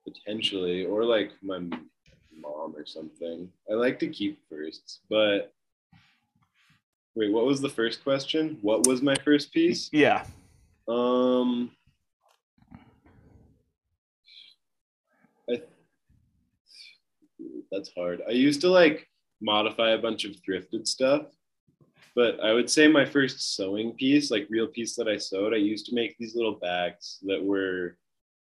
[0.07, 3.49] potentially, or like my mom or something.
[3.69, 5.53] I like to keep firsts, but
[7.15, 8.57] wait, what was the first question?
[8.61, 9.89] What was my first piece?
[9.91, 10.25] Yeah.
[10.87, 11.71] Um,
[15.49, 15.61] I,
[17.71, 18.21] that's hard.
[18.27, 19.07] I used to like
[19.41, 21.23] modify a bunch of thrifted stuff,
[22.15, 25.57] but I would say my first sewing piece, like real piece that I sewed, I
[25.57, 27.97] used to make these little bags that were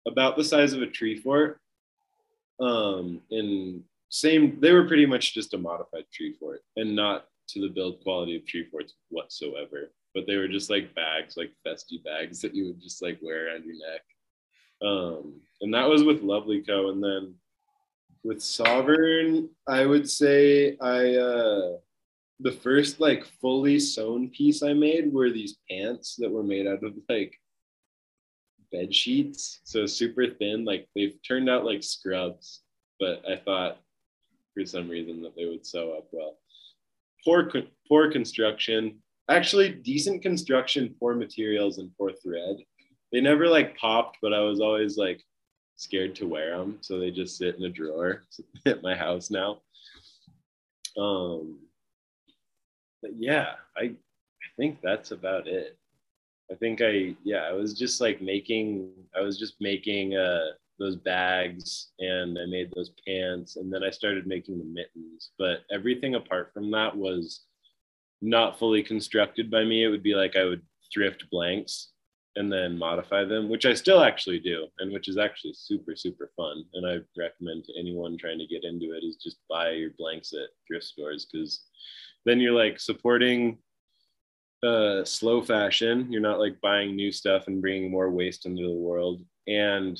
[0.07, 1.59] about the size of a tree fort.
[2.59, 7.61] Um, and same, they were pretty much just a modified tree fort and not to
[7.61, 9.91] the build quality of tree forts whatsoever.
[10.13, 13.47] But they were just like bags, like festy bags that you would just like wear
[13.47, 14.01] around your neck.
[14.81, 16.89] Um, and that was with Lovely Co.
[16.89, 17.35] And then
[18.23, 21.77] with Sovereign, I would say I uh
[22.41, 26.83] the first like fully sewn piece I made were these pants that were made out
[26.83, 27.39] of like
[28.71, 30.65] bed sheets, so super thin.
[30.65, 32.61] Like they've turned out like scrubs,
[32.99, 33.77] but I thought
[34.53, 36.37] for some reason that they would sew up well.
[37.23, 37.49] Poor,
[37.87, 38.99] poor construction.
[39.29, 42.57] Actually, decent construction, poor materials, and poor thread.
[43.11, 45.21] They never like popped, but I was always like
[45.75, 48.23] scared to wear them, so they just sit in a drawer
[48.65, 49.61] at my house now.
[50.97, 51.59] Um,
[53.01, 55.77] but yeah, I I think that's about it.
[56.51, 60.51] I think I yeah, I was just like making I was just making uh
[60.81, 65.31] those bags and I made those pants and then I started making the mittens.
[65.37, 67.41] But everything apart from that was
[68.21, 69.83] not fully constructed by me.
[69.83, 70.61] It would be like I would
[70.93, 71.89] thrift blanks
[72.35, 76.31] and then modify them, which I still actually do, and which is actually super, super
[76.37, 76.63] fun.
[76.73, 80.31] And I recommend to anyone trying to get into it is just buy your blanks
[80.33, 81.61] at thrift stores because
[82.25, 83.57] then you're like supporting
[84.63, 86.11] uh, slow fashion.
[86.11, 89.21] You're not like buying new stuff and bringing more waste into the world.
[89.47, 89.99] And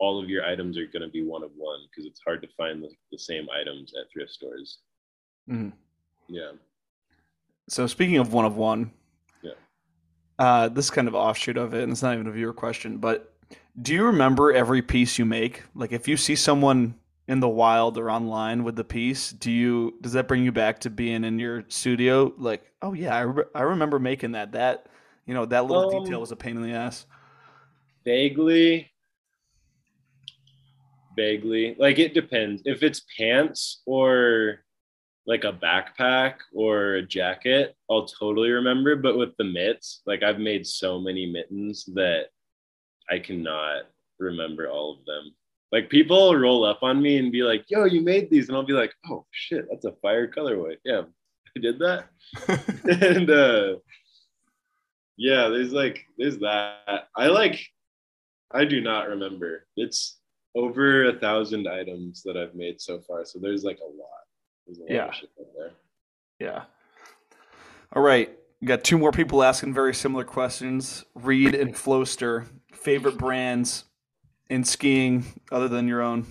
[0.00, 2.48] all of your items are going to be one of one because it's hard to
[2.56, 4.78] find the, the, same items at thrift stores.
[5.48, 5.68] Mm-hmm.
[6.28, 6.52] Yeah.
[7.68, 8.90] So speaking of one of one,
[9.42, 9.52] yeah.
[10.38, 13.34] Uh, this kind of offshoot of it, and it's not even a viewer question, but
[13.80, 15.62] do you remember every piece you make?
[15.74, 16.94] Like if you see someone
[17.28, 20.80] in the wild or online with the piece, do you does that bring you back
[20.80, 22.32] to being in your studio?
[22.38, 24.52] Like, oh yeah, I, re- I remember making that.
[24.52, 24.86] That
[25.26, 27.06] you know that little um, detail was a pain in the ass.
[28.04, 28.90] Vaguely,
[31.20, 31.76] vaguely.
[31.78, 32.62] Like it depends.
[32.64, 34.64] If it's pants or
[35.26, 38.96] like a backpack or a jacket, I'll totally remember.
[38.96, 42.26] But with the mitts, like I've made so many mittens that
[43.10, 43.82] I cannot
[44.18, 45.34] remember all of them.
[45.72, 48.72] Like people roll up on me and be like, "Yo, you made these," and I'll
[48.72, 51.02] be like, "Oh shit, that's a fire colorway." Yeah,
[51.56, 52.08] I did that.
[53.16, 53.76] and uh,
[55.16, 57.08] yeah, there's like there's that.
[57.16, 57.60] I like.
[58.52, 59.66] I do not remember.
[59.76, 60.19] It's
[60.54, 63.24] over a thousand items that I've made so far.
[63.24, 64.24] So there's like a lot.
[64.66, 65.08] There's a lot yeah.
[65.08, 65.70] of shit there.
[66.38, 66.64] Yeah.
[67.92, 68.30] All right.
[68.60, 71.04] We got two more people asking very similar questions.
[71.14, 73.84] Reed and Floster, favorite brands
[74.50, 76.26] in skiing other than your own?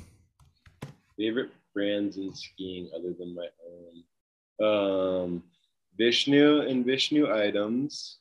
[1.17, 5.23] Favorite brands in skiing other than my own.
[5.25, 5.43] Um,
[5.97, 8.17] Vishnu and Vishnu items.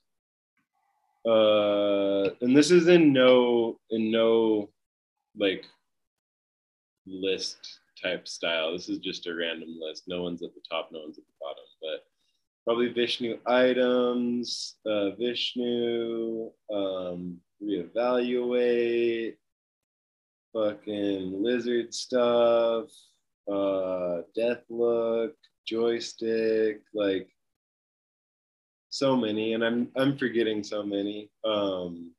[1.26, 4.70] Uh, and this is in no in no
[5.36, 5.66] like
[7.08, 8.72] list type style.
[8.72, 10.04] This is just a random list.
[10.06, 12.04] No one's at the top, no one's at the bottom, but
[12.64, 19.36] probably Vishnu items, uh, Vishnu, um, reevaluate,
[20.52, 22.86] fucking lizard stuff,
[23.50, 25.34] uh, death look,
[25.66, 27.28] joystick, like
[28.90, 31.30] so many, and I'm I'm forgetting so many.
[31.44, 32.12] Um,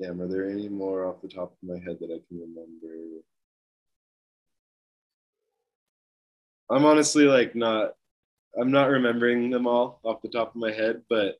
[0.00, 3.22] damn, are there any more off the top of my head that I can remember?
[6.70, 7.94] I'm honestly like not
[8.60, 11.36] I'm not remembering them all off the top of my head, but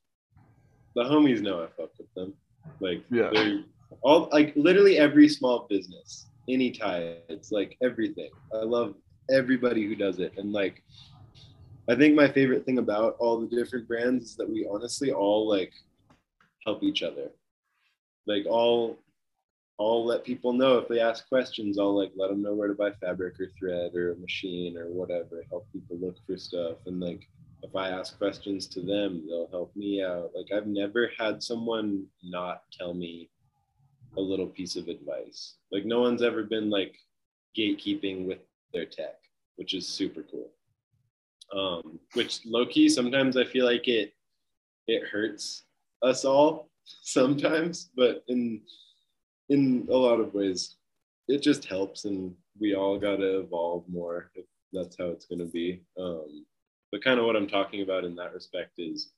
[0.95, 2.35] the homies know I fucked with them.
[2.81, 3.31] Like yeah.
[3.33, 3.61] they're
[4.03, 8.31] all like literally every small business, any tie, it's like everything.
[8.53, 8.95] I love
[9.31, 10.33] everybody who does it.
[10.37, 10.83] And like
[11.89, 15.49] I think my favorite thing about all the different brands is that we honestly all
[15.49, 15.73] like
[16.65, 17.31] help each other.
[18.29, 18.99] Like all
[19.81, 21.79] I'll let people know if they ask questions.
[21.79, 24.89] I'll like let them know where to buy fabric or thread or a machine or
[24.89, 25.45] whatever.
[25.51, 26.79] Help people look for stuff.
[26.87, 27.29] And like
[27.63, 30.33] if I ask questions to them, they'll help me out.
[30.35, 33.31] Like I've never had someone not tell me
[34.17, 35.55] a little piece of advice.
[35.71, 36.97] Like no one's ever been like
[37.57, 38.39] gatekeeping with
[38.75, 39.17] their tech,
[39.57, 40.51] which is super cool.
[41.57, 44.13] Um, which low key sometimes I feel like it
[44.87, 45.65] it hurts
[46.03, 46.68] us all
[47.03, 48.61] sometimes, but in
[49.49, 50.77] in a lot of ways,
[51.27, 55.45] it just helps, and we all got to evolve more if that's how it's to
[55.45, 55.83] be.
[55.99, 56.45] Um,
[56.93, 59.11] but kind of what I'm talking about in that respect is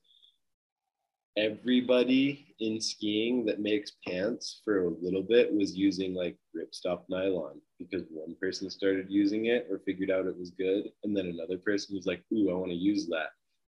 [1.37, 7.61] everybody in skiing that makes pants for a little bit was using like ripstop nylon
[7.79, 11.57] because one person started using it or figured out it was good and then another
[11.57, 13.29] person was like ooh i want to use that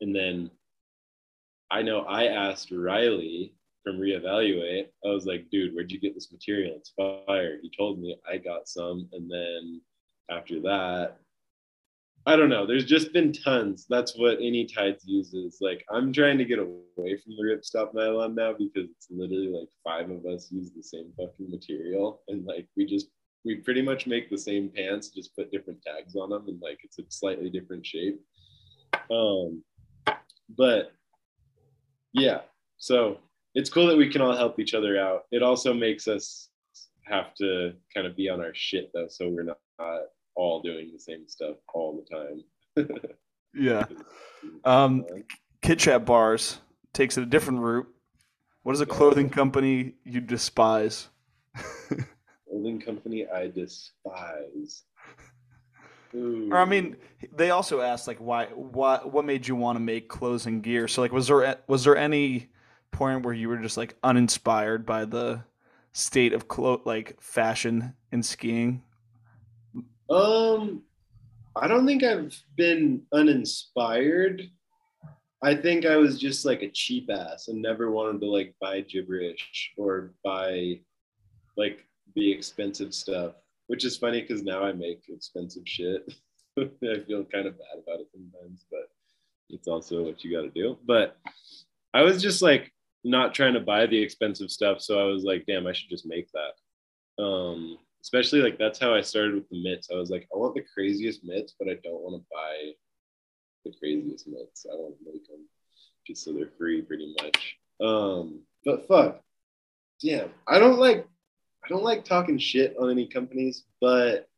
[0.00, 0.50] and then
[1.70, 6.32] i know i asked riley from reevaluate, I was like, dude, where'd you get this
[6.32, 6.76] material?
[6.76, 7.58] It's fire.
[7.62, 9.08] He told me I got some.
[9.12, 9.80] And then
[10.30, 11.16] after that,
[12.24, 12.66] I don't know.
[12.66, 13.86] There's just been tons.
[13.88, 15.58] That's what Anytides uses.
[15.60, 19.68] Like I'm trying to get away from the ripstop nylon now because it's literally like
[19.82, 23.08] five of us use the same fucking material, and like we just
[23.44, 26.78] we pretty much make the same pants, just put different tags on them, and like
[26.84, 28.20] it's a slightly different shape.
[29.10, 29.64] Um,
[30.56, 30.92] but
[32.12, 32.42] yeah,
[32.78, 33.18] so
[33.54, 35.22] it's cool that we can all help each other out.
[35.30, 36.48] It also makes us
[37.04, 40.00] have to kind of be on our shit though, so we're not, not
[40.34, 42.04] all doing the same stuff all
[42.74, 42.88] the time.
[43.54, 43.84] yeah.
[44.64, 45.04] Um,
[45.60, 46.58] Kit Chat Bars
[46.92, 47.86] takes it a different route.
[48.64, 51.08] What is a clothing company you despise?
[52.48, 54.82] clothing company I despise.
[56.14, 56.48] Ooh.
[56.50, 56.96] Or I mean,
[57.32, 60.88] they also asked like why what what made you want to make clothes and gear?
[60.88, 62.50] So like was there was there any
[62.92, 65.42] point where you were just like uninspired by the
[65.92, 68.82] state of clo- like fashion and skiing?
[70.08, 70.82] Um
[71.56, 74.42] I don't think I've been uninspired.
[75.42, 78.82] I think I was just like a cheap ass and never wanted to like buy
[78.82, 80.80] gibberish or buy
[81.56, 81.84] like
[82.14, 83.34] the expensive stuff
[83.72, 86.12] which is funny because now I make expensive shit.
[86.58, 86.68] I
[87.06, 88.90] feel kind of bad about it sometimes, but
[89.48, 90.76] it's also what you got to do.
[90.84, 91.16] But
[91.94, 92.70] I was just like
[93.04, 96.06] not trying to buy the expensive stuff, so I was like, damn, I should just
[96.06, 97.22] make that.
[97.22, 99.88] Um, especially like that's how I started with the mitts.
[99.92, 102.72] I was like, I want the craziest mitts, but I don't want to buy
[103.64, 104.66] the craziest mitts.
[104.70, 105.46] I want to make them
[106.06, 107.56] just so they're free, pretty much.
[107.80, 109.20] Um, but fuck,
[110.00, 111.06] damn, I don't like
[111.64, 114.28] I don't like talking shit on any companies, but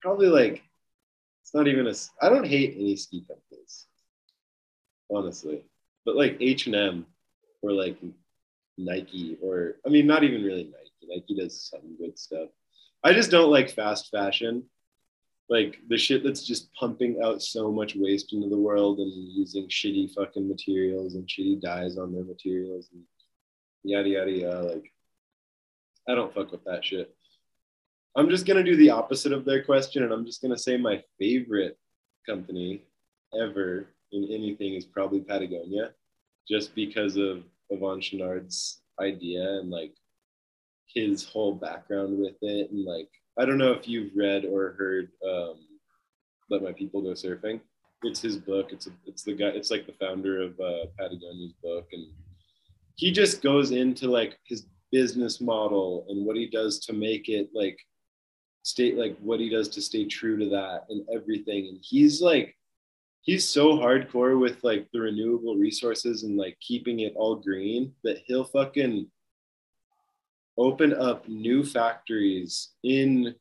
[0.00, 0.62] probably like
[1.42, 1.94] it's not even a.
[2.22, 3.86] I don't hate any ski companies,
[5.10, 5.64] honestly,
[6.04, 7.06] but like H and M
[7.62, 7.96] or like
[8.76, 10.90] Nike or I mean not even really Nike.
[11.06, 12.48] Nike does some good stuff.
[13.02, 14.64] I just don't like fast fashion.
[15.50, 19.68] Like the shit that's just pumping out so much waste into the world and using
[19.68, 23.02] shitty fucking materials and shitty dyes on their materials and
[23.82, 24.62] yada yada yada.
[24.62, 24.92] Like,
[26.08, 27.14] I don't fuck with that shit.
[28.16, 31.02] I'm just gonna do the opposite of their question, and I'm just gonna say my
[31.18, 31.78] favorite
[32.26, 32.82] company
[33.38, 35.90] ever in anything is probably Patagonia,
[36.48, 39.94] just because of Yvon Chouinard's idea and like
[40.86, 43.08] his whole background with it, and like
[43.38, 45.56] I don't know if you've read or heard um,
[46.50, 47.60] "Let My People Go Surfing."
[48.02, 48.72] It's his book.
[48.72, 49.48] It's a, it's the guy.
[49.48, 52.06] It's like the founder of uh, Patagonia's book, and
[52.96, 57.48] he just goes into like his business model and what he does to make it
[57.52, 57.78] like
[58.62, 62.56] state like what he does to stay true to that and everything and he's like
[63.24, 68.18] he's so hardcore with like the renewable resources and like keeping it all green that
[68.26, 69.06] he'll fucking
[70.56, 73.34] open up new factories in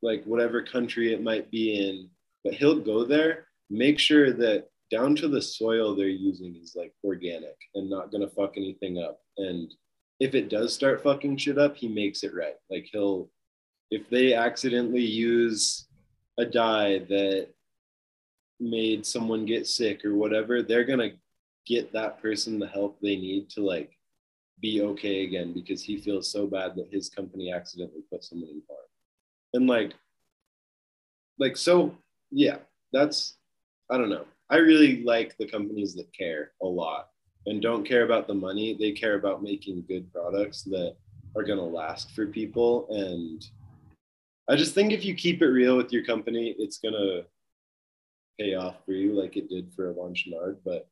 [0.00, 2.08] like whatever country it might be in
[2.44, 6.92] but he'll go there make sure that down to the soil they're using is like
[7.04, 9.20] organic and not gonna fuck anything up.
[9.38, 9.72] And
[10.18, 12.56] if it does start fucking shit up, he makes it right.
[12.68, 13.30] Like he'll,
[13.90, 15.86] if they accidentally use
[16.38, 17.48] a dye that
[18.60, 21.12] made someone get sick or whatever, they're gonna
[21.66, 23.96] get that person the help they need to like
[24.60, 28.62] be okay again because he feels so bad that his company accidentally put someone in
[28.68, 28.80] harm.
[29.54, 29.94] And like,
[31.38, 31.96] like so,
[32.30, 32.58] yeah,
[32.92, 33.36] that's
[33.90, 34.26] I don't know.
[34.50, 37.08] I really like the companies that care a lot
[37.46, 38.76] and don't care about the money.
[38.78, 40.96] They care about making good products that
[41.36, 42.86] are to last for people.
[42.90, 43.44] And
[44.48, 47.24] I just think if you keep it real with your company, it's to
[48.40, 50.56] pay off for you like it did for Yvon Chouinard.
[50.64, 50.88] But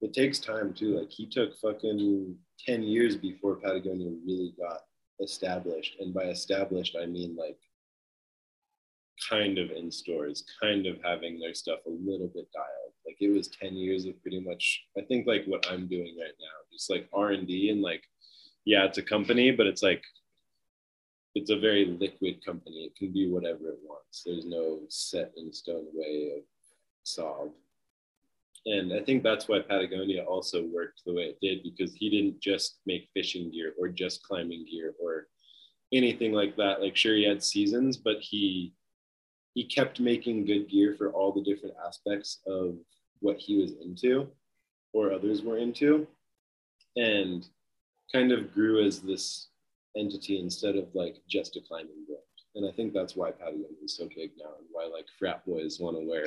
[0.00, 0.98] it takes time too.
[0.98, 2.36] Like he took fucking
[2.66, 4.80] 10 years before Patagonia really got
[5.20, 5.96] established.
[6.00, 7.58] And by established, I mean like
[9.28, 12.94] kind of in stores, kind of having their stuff a little bit dialed.
[13.06, 16.34] Like it was 10 years of pretty much, I think like what I'm doing right
[16.40, 18.02] now, just like R&D and like,
[18.64, 20.02] yeah, it's a company, but it's like,
[21.34, 22.84] it's a very liquid company.
[22.84, 24.22] It can do whatever it wants.
[24.24, 26.42] There's no set in stone way of
[27.04, 27.52] solve.
[28.64, 32.40] And I think that's why Patagonia also worked the way it did because he didn't
[32.40, 35.26] just make fishing gear or just climbing gear or
[35.92, 36.80] anything like that.
[36.80, 38.72] Like, sure, he had seasons, but he
[39.54, 42.76] he kept making good gear for all the different aspects of
[43.20, 44.28] what he was into
[44.92, 46.06] or others were into
[46.96, 47.46] and
[48.12, 49.48] kind of grew as this
[49.96, 52.22] entity instead of like just a climbing brand
[52.54, 55.78] and i think that's why patagonia is so big now and why like frat boys
[55.80, 56.26] want to wear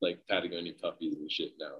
[0.00, 1.76] like patagonia puppies and shit now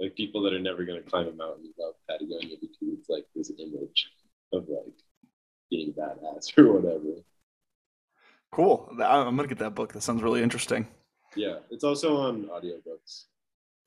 [0.00, 3.26] like people that are never going to climb a mountain love patagonia because it's like
[3.34, 4.10] this image
[4.52, 4.94] of like
[5.70, 7.22] being badass or whatever
[8.52, 8.86] Cool.
[9.02, 9.94] I'm gonna get that book.
[9.94, 10.86] That sounds really interesting.
[11.34, 13.24] Yeah, it's also on audiobooks.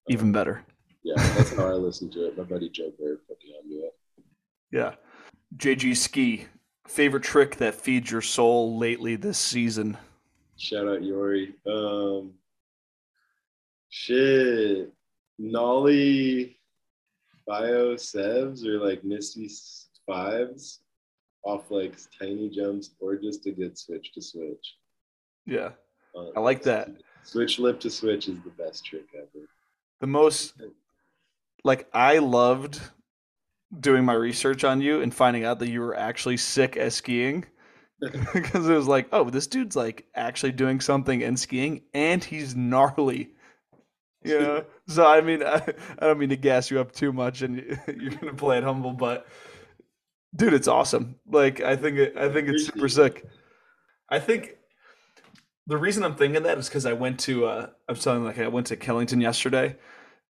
[0.09, 0.65] Even better.
[1.03, 2.37] Yeah, that's how I listen to it.
[2.37, 3.93] My buddy Joe Bird put me onto it.
[4.71, 4.95] Yeah.
[5.57, 6.47] JG Ski,
[6.87, 9.97] favorite trick that feeds your soul lately this season?
[10.57, 11.53] Shout out Yori.
[11.67, 12.33] Um,
[13.95, 14.91] shit.
[15.37, 16.59] Nolly
[17.47, 19.49] Bio Sevs or like Misty
[20.05, 20.81] Fives
[21.43, 24.75] off like tiny jumps or just a good switch to switch.
[25.45, 25.71] Yeah.
[26.15, 26.89] Uh, I like that.
[27.23, 29.47] Switch lip to switch is the best trick ever.
[30.01, 30.53] The most
[31.63, 32.81] like I loved
[33.79, 37.45] doing my research on you and finding out that you were actually sick at skiing.
[38.33, 42.55] because it was like, oh, this dude's like actually doing something in skiing and he's
[42.55, 43.31] gnarly.
[44.29, 44.65] You know?
[44.87, 45.55] so I mean I,
[45.99, 47.57] I don't mean to gas you up too much and
[47.87, 49.27] you're gonna play it humble, but
[50.35, 51.15] dude, it's awesome.
[51.27, 53.25] Like I think it, I think it's super sick.
[54.09, 54.55] I think
[55.67, 58.47] the reason I'm thinking that is because I went to uh, I'm telling like I
[58.47, 59.75] went to Killington yesterday,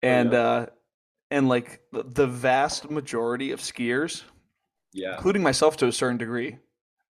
[0.02, 0.66] and uh,
[1.30, 4.22] and like the vast majority of skiers,
[4.92, 6.58] yeah, including myself to a certain degree,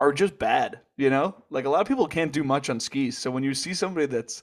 [0.00, 0.80] are just bad.
[0.96, 3.18] You know, like a lot of people can't do much on skis.
[3.18, 4.42] So when you see somebody that's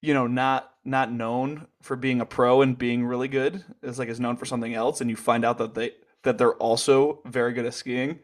[0.00, 4.08] you know not not known for being a pro and being really good is like
[4.08, 7.52] is known for something else and you find out that they that they're also very
[7.52, 8.18] good at skiing.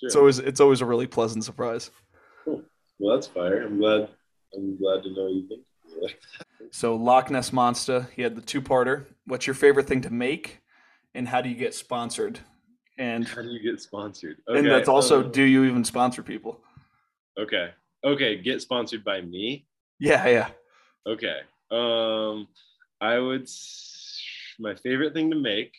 [0.00, 0.06] Sure.
[0.06, 1.90] it's always it's always a really pleasant surprise.
[2.44, 2.62] Cool.
[2.98, 3.62] well that's fire.
[3.62, 4.08] I'm glad
[4.54, 5.62] i'm glad to know you think
[6.70, 9.06] so loch ness monster he had the two-parter.
[9.26, 10.60] What's your favorite thing to make
[11.14, 12.40] and how do you get sponsored?
[12.98, 14.38] And how do you get sponsored?
[14.48, 14.58] okay.
[14.58, 16.60] and that's also um, do you even sponsor people?
[17.38, 17.70] Okay.
[18.02, 19.66] Okay get sponsored by me?
[20.00, 20.48] Yeah yeah.
[21.06, 21.40] Okay
[21.70, 22.48] um
[23.00, 23.48] i would
[24.58, 25.74] my favorite thing to make.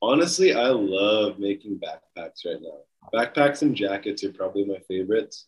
[0.00, 2.78] Honestly i love making backpacks right now.
[3.14, 5.46] Backpacks and jackets are probably my favorites.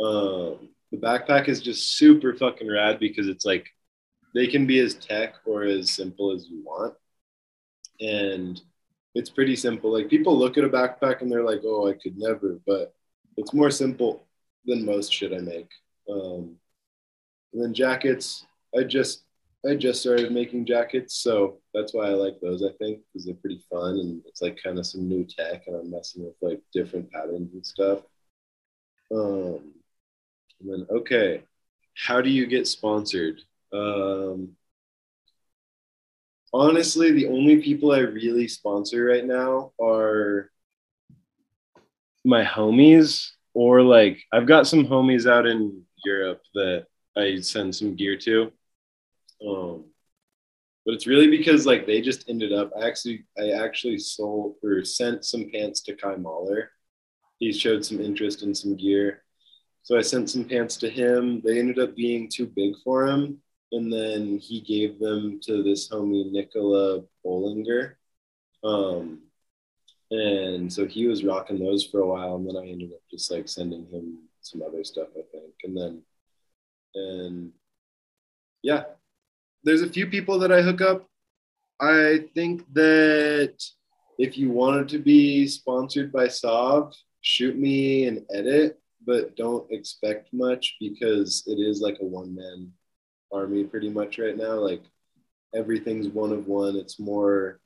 [0.00, 3.66] Um the backpack is just super fucking rad because it's like
[4.34, 6.94] they can be as tech or as simple as you want.
[8.00, 8.60] And
[9.14, 9.92] it's pretty simple.
[9.92, 12.94] Like people look at a backpack and they're like oh i could never but
[13.36, 14.26] it's more simple
[14.66, 15.68] than most shit i make.
[16.08, 16.56] Um,
[17.54, 18.46] and then jackets
[18.78, 19.24] i just
[19.68, 23.34] i just started making jackets so that's why i like those i think because they're
[23.36, 26.60] pretty fun and it's like kind of some new tech and i'm messing with like
[26.72, 28.00] different patterns and stuff
[29.14, 29.74] um
[30.64, 31.42] and then, okay,
[31.94, 33.40] how do you get sponsored?
[33.72, 34.56] Um,
[36.52, 40.50] honestly, the only people I really sponsor right now are
[42.24, 46.86] my homies, or like I've got some homies out in Europe that
[47.16, 48.52] I send some gear to.
[49.46, 49.84] Um,
[50.84, 52.70] but it's really because like they just ended up.
[52.78, 56.70] I actually I actually sold or sent some pants to Kai Mahler.
[57.38, 59.22] He showed some interest in some gear.
[59.82, 61.42] So I sent some pants to him.
[61.44, 63.40] They ended up being too big for him.
[63.72, 67.94] And then he gave them to this homie, Nicola Bollinger.
[68.62, 69.20] Um,
[70.10, 72.36] and so he was rocking those for a while.
[72.36, 75.52] And then I ended up just like sending him some other stuff, I think.
[75.64, 76.02] And then,
[76.94, 77.52] and
[78.62, 78.84] yeah,
[79.62, 81.06] there's a few people that I hook up.
[81.80, 83.56] I think that
[84.18, 90.32] if you wanted to be sponsored by Sov, shoot me an edit but don't expect
[90.32, 92.72] much because it is like a one man
[93.32, 94.54] army pretty much right now.
[94.54, 94.82] Like
[95.54, 96.76] everything's one of one.
[96.76, 97.60] It's more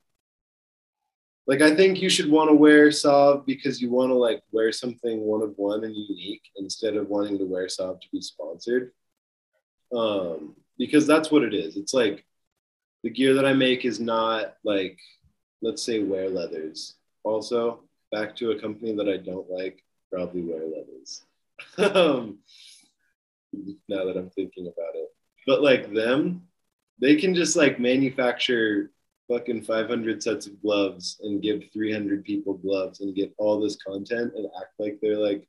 [1.47, 4.73] like I think you should want to wear Sov because you want to like wear
[4.73, 8.93] something one of one and unique instead of wanting to wear Sov to be sponsored.
[9.95, 11.77] Um, because that's what it is.
[11.77, 12.25] It's like
[13.03, 14.99] the gear that I make is not like
[15.63, 16.95] let's say wear leathers.
[17.25, 17.81] Also,
[18.13, 21.23] back to a company that I don't like, probably wear leathers
[21.95, 22.39] um,
[23.89, 25.09] now that I'm thinking about it.
[25.47, 26.43] But like them,
[27.01, 28.91] they can just like manufacture
[29.31, 34.33] fucking 500 sets of gloves and give 300 people gloves and get all this content
[34.37, 35.47] and act like they're like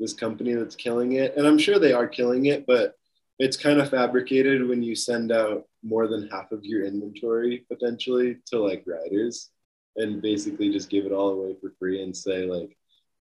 [0.00, 1.36] this company that's killing it.
[1.36, 2.96] And I'm sure they are killing it, but
[3.42, 8.36] it's kind of fabricated when you send out more than half of your inventory potentially
[8.46, 9.50] to like riders
[9.96, 12.76] and basically just give it all away for free and say like,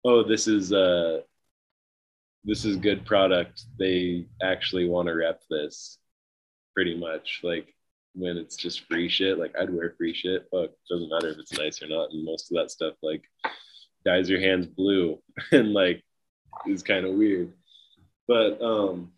[0.06, 1.20] oh, this is uh
[2.46, 3.64] this is good product.
[3.78, 5.98] They actually want to rep this
[6.74, 7.42] pretty much.
[7.44, 7.76] Like
[8.14, 10.48] when it's just free shit, like I'd wear free shit.
[10.50, 12.12] Fuck, doesn't matter if it's nice or not.
[12.12, 13.24] And most of that stuff like
[14.06, 15.20] dyes your hands blue
[15.52, 16.02] and like
[16.66, 17.52] is kind of weird.
[18.30, 19.12] But um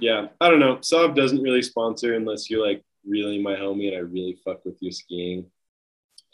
[0.00, 0.78] yeah, I don't know.
[0.80, 4.76] Sov doesn't really sponsor unless you're like really my homie and I really fuck with
[4.80, 5.46] you skiing.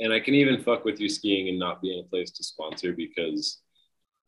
[0.01, 2.45] And I can even fuck with you skiing and not be in a place to
[2.45, 3.59] sponsor because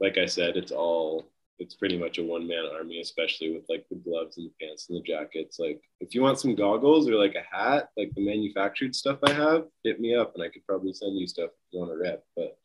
[0.00, 3.84] like I said, it's all it's pretty much a one man army, especially with like
[3.90, 5.58] the gloves and the pants and the jackets.
[5.58, 9.32] Like if you want some goggles or like a hat, like the manufactured stuff I
[9.32, 11.98] have, hit me up and I could probably send you stuff if you want to
[11.98, 12.24] rep.
[12.34, 12.56] But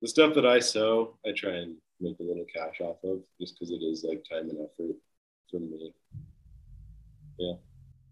[0.00, 3.58] the stuff that I sew, I try and make a little cash off of just
[3.58, 4.96] because it is like time and effort
[5.50, 5.92] for me.
[7.38, 7.54] Yeah.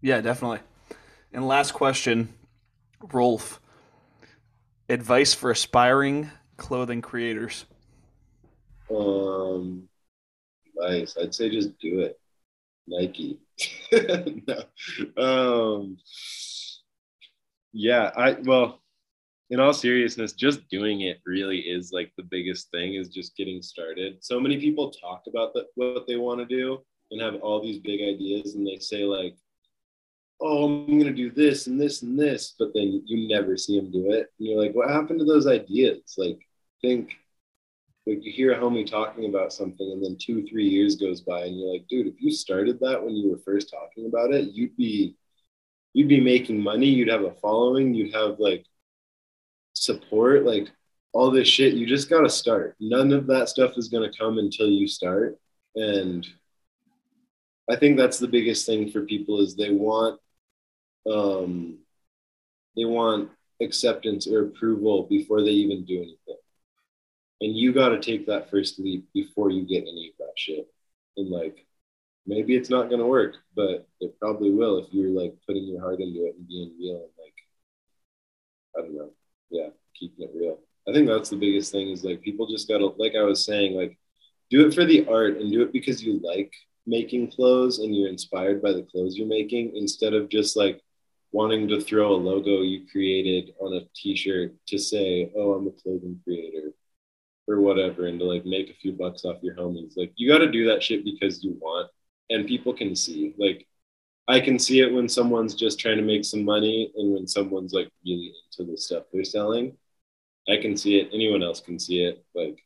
[0.01, 0.59] Yeah, definitely.
[1.33, 2.33] And last question,
[3.13, 3.61] Rolf.
[4.87, 7.65] Advice for aspiring clothing creators.
[8.89, 9.87] Um,
[10.75, 11.15] advice.
[11.21, 12.19] I'd say just do it.
[12.87, 13.39] Nike.
[13.91, 14.63] no.
[15.21, 15.97] Um,
[17.71, 18.81] yeah, I well,
[19.51, 23.61] in all seriousness, just doing it really is like the biggest thing is just getting
[23.61, 24.17] started.
[24.21, 26.79] So many people talk about the, what they want to do
[27.11, 29.35] and have all these big ideas, and they say like,
[30.41, 33.91] "Oh, I'm gonna do this and this and this," but then you never see them
[33.91, 36.39] do it, and you're like, "What happened to those ideas?" Like,
[36.81, 37.17] think
[38.07, 41.45] like you hear a homie talking about something and then two three years goes by
[41.45, 44.51] and you're like dude if you started that when you were first talking about it
[44.51, 45.15] you'd be
[45.93, 48.65] you'd be making money you'd have a following you'd have like
[49.73, 50.69] support like
[51.13, 51.73] all this shit.
[51.73, 52.75] You just got to start.
[52.79, 55.37] None of that stuff is going to come until you start
[55.75, 56.27] and
[57.69, 60.19] i think that's the biggest thing for people is they want
[61.09, 61.77] um
[62.75, 63.29] they want
[63.61, 66.37] acceptance or approval before they even do anything.
[67.41, 70.67] And you got to take that first leap before you get any of that shit.
[71.17, 71.65] And like
[72.25, 75.81] maybe it's not going to work but it probably will if you're like putting your
[75.81, 77.33] heart into it and being real and like
[78.77, 79.09] i don't know.
[79.49, 80.59] Yeah keeping it real.
[80.87, 83.75] I think that's the biggest thing is like people just gotta like i was saying
[83.75, 83.97] like
[84.49, 86.53] do it for the art and do it because you like
[86.89, 90.81] making clothes and you're inspired by the clothes you're making instead of just like
[91.31, 95.71] wanting to throw a logo you created on a t-shirt to say oh i'm a
[95.71, 96.73] clothing creator
[97.49, 99.97] or whatever and to like make a few bucks off your homies.
[99.97, 101.89] Like you got to do that shit because you want
[102.29, 103.33] and people can see.
[103.37, 103.67] Like
[104.27, 107.73] I can see it when someone's just trying to make some money and when someone's
[107.73, 109.75] like really into the stuff they're selling.
[110.47, 111.09] I can see it.
[111.13, 112.23] Anyone else can see it.
[112.35, 112.63] Like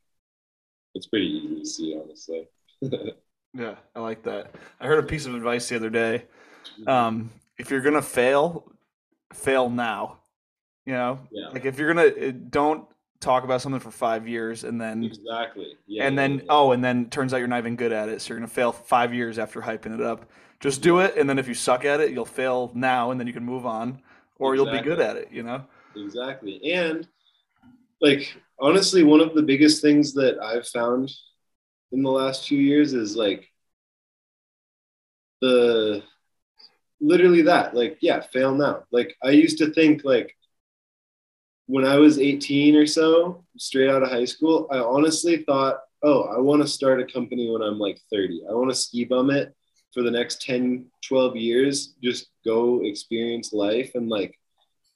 [0.94, 2.48] it's pretty easy to see, honestly.
[3.54, 4.56] yeah, I like that.
[4.80, 6.26] I heard a piece of advice the other day.
[6.88, 8.72] Um, if you're gonna fail,
[9.34, 10.20] fail now.
[10.86, 11.50] You know, yeah.
[11.50, 12.86] like if you're gonna don't
[13.24, 16.44] talk about something for five years and then exactly yeah, and then yeah.
[16.50, 18.74] oh and then turns out you're not even good at it so you're gonna fail
[18.74, 22.02] five years after hyping it up just do it and then if you suck at
[22.02, 24.02] it you'll fail now and then you can move on
[24.40, 24.74] or exactly.
[24.74, 25.64] you'll be good at it you know
[25.96, 27.08] exactly and
[28.02, 31.10] like honestly one of the biggest things that i've found
[31.94, 33.50] in the last few years is like
[35.42, 36.04] the
[37.00, 40.36] literally that like yeah fail now like i used to think like
[41.68, 46.24] when I was 18 or so, straight out of high school, I honestly thought, oh,
[46.24, 48.44] I want to start a company when I'm like 30.
[48.50, 49.54] I want to ski bum it
[49.94, 54.38] for the next 10, 12 years, just go experience life and like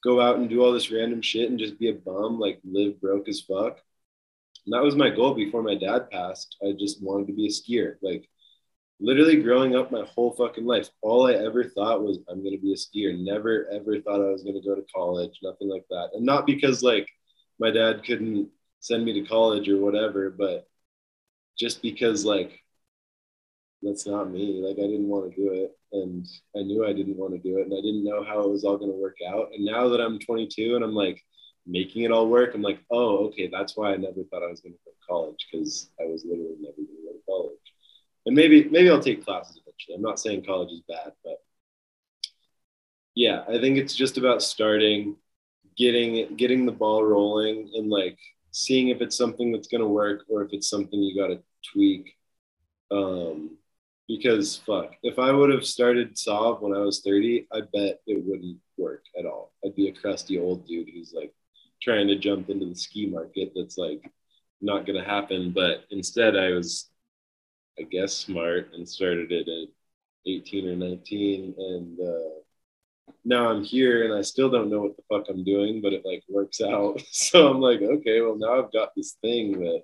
[0.04, 3.00] go out and do all this random shit and just be a bum, like live
[3.00, 3.80] broke as fuck.
[4.68, 6.58] And that was my goal before my dad passed.
[6.62, 7.96] I just wanted to be a skier.
[8.02, 8.28] Like
[9.00, 12.74] literally growing up my whole fucking life, all I ever thought was I'm gonna be
[12.74, 13.18] a skier.
[13.18, 16.10] Never ever thought I was gonna go to college, nothing like that.
[16.14, 17.08] And not because like
[17.60, 18.50] my dad couldn't
[18.82, 20.68] send me to college or whatever, but
[21.58, 22.60] just because like
[23.82, 24.62] that's not me.
[24.62, 25.72] Like I didn't want to do it.
[25.94, 26.28] And
[26.58, 27.68] I knew I didn't want to do it.
[27.68, 29.52] And I didn't know how it was all gonna work out.
[29.54, 31.24] And now that I'm 22 and I'm like
[31.68, 34.62] making it all work, I'm like, oh, okay, that's why I never thought I was
[34.62, 37.68] gonna go to college, because I was literally never gonna go to college
[38.28, 39.96] and maybe maybe I'll take classes eventually.
[39.96, 41.38] I'm not saying college is bad, but
[43.16, 45.16] yeah, I think it's just about starting,
[45.78, 48.20] getting getting the ball rolling, and like
[48.52, 51.42] seeing if it's something that's gonna work or if it's something you got to
[51.74, 52.16] tweak.
[52.92, 53.58] Um,
[54.10, 58.24] because fuck, if I would have started Sov when I was 30, I bet it
[58.26, 59.54] wouldn't work at all.
[59.66, 61.34] I'd be a crusty old dude who's like
[61.88, 63.54] trying to jump into the ski market.
[63.56, 64.12] That's like
[64.62, 65.52] not gonna happen.
[65.52, 66.90] But instead, I was
[67.80, 69.68] I guess, smart and started it at
[70.26, 71.56] 18 or 19.
[71.58, 75.82] And uh, now I'm here and I still don't know what the fuck I'm doing,
[75.82, 77.02] but it like works out.
[77.12, 79.84] So I'm like, okay, well, now I've got this thing that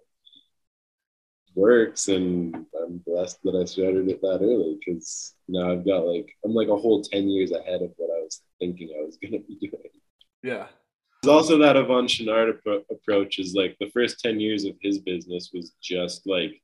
[1.56, 6.36] works and I'm blessed that I started it that early because now I've got like,
[6.44, 9.34] I'm like a whole 10 years ahead of what I was thinking I was going
[9.34, 9.84] to be doing.
[10.42, 10.68] Yeah.
[11.24, 12.60] There's also that Yvon Chouinard
[12.92, 16.62] approach is like the first 10 years of his business was just like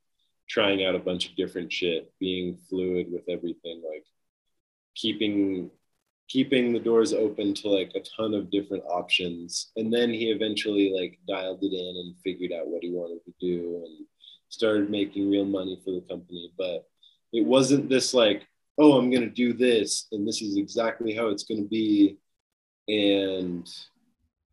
[0.50, 4.04] trying out a bunch of different shit, being fluid with everything, like
[4.94, 5.70] keeping
[6.28, 9.72] keeping the doors open to like a ton of different options.
[9.76, 13.32] And then he eventually like dialed it in and figured out what he wanted to
[13.40, 14.06] do and
[14.50, 16.52] started making real money for the company.
[16.58, 16.86] But
[17.32, 18.46] it wasn't this like,
[18.76, 22.18] oh, I'm gonna do this and this is exactly how it's gonna be.
[22.88, 23.66] And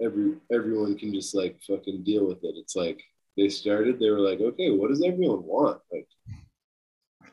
[0.02, 2.56] every everyone can just like fucking deal with it.
[2.58, 3.02] It's like
[3.36, 5.80] they started, they were like, okay, what does everyone want?
[5.92, 6.08] Like,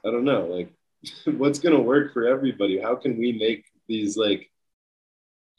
[0.05, 0.73] I don't know, like,
[1.39, 2.79] what's gonna work for everybody?
[2.79, 4.51] How can we make these like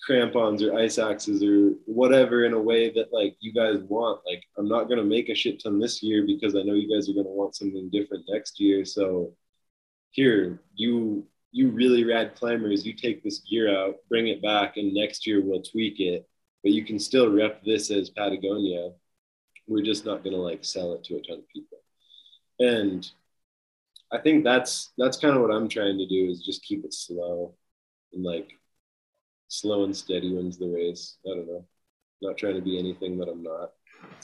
[0.05, 4.21] crampons or ice axes or whatever in a way that like you guys want.
[4.25, 7.09] Like I'm not gonna make a shit ton this year because I know you guys
[7.09, 8.85] are gonna want something different next year.
[8.85, 9.33] So
[10.11, 14.93] here, you you really rad climbers, you take this gear out, bring it back, and
[14.93, 16.27] next year we'll tweak it.
[16.65, 18.89] But you can still rep this as Patagonia.
[19.67, 21.77] We're just not gonna like sell it to a ton of people.
[22.59, 23.07] And
[24.11, 26.91] I think that's that's kind of what I'm trying to do is just keep it
[26.91, 27.53] slow
[28.13, 28.49] and like
[29.47, 31.17] slow and steady wins the race.
[31.27, 31.65] I don't know.
[32.23, 33.73] Not trying to be anything that I'm not.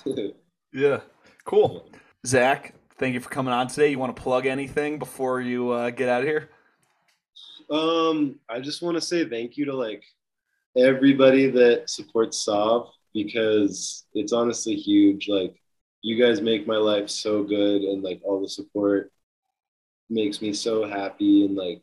[0.74, 1.02] yeah,
[1.46, 1.92] cool.
[2.26, 3.90] Zach, thank you for coming on today.
[3.90, 6.50] You want to plug anything before you uh, get out of here?
[7.70, 10.04] Um, I just want to say thank you to like
[10.78, 15.28] everybody that supports Sov because it's honestly huge.
[15.28, 15.56] Like
[16.02, 19.12] you guys make my life so good and like all the support
[20.10, 21.82] makes me so happy and like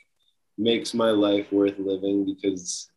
[0.57, 2.91] makes my life worth living because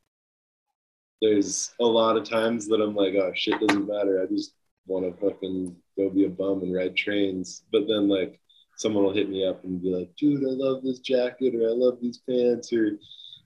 [1.21, 4.21] there's a lot of times that I'm like, oh shit doesn't matter.
[4.21, 4.53] I just
[4.87, 7.63] want to fucking go be a bum and ride trains.
[7.71, 8.39] But then like
[8.77, 11.73] someone will hit me up and be like, dude, I love this jacket or I
[11.73, 12.97] love these pants or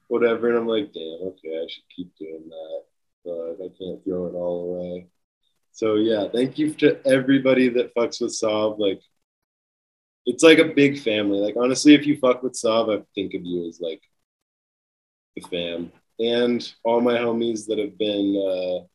[0.08, 0.50] whatever.
[0.50, 2.84] And I'm like, damn, okay, I should keep doing that.
[3.24, 5.08] But I can't throw it all away.
[5.72, 8.80] So yeah, thank you to everybody that fucks with Sov.
[8.80, 9.02] Like
[10.26, 11.40] it's like a big family.
[11.40, 14.02] Like honestly, if you fuck with Sov, I think of you as like
[15.36, 18.86] the fam and all my homies that have been uh,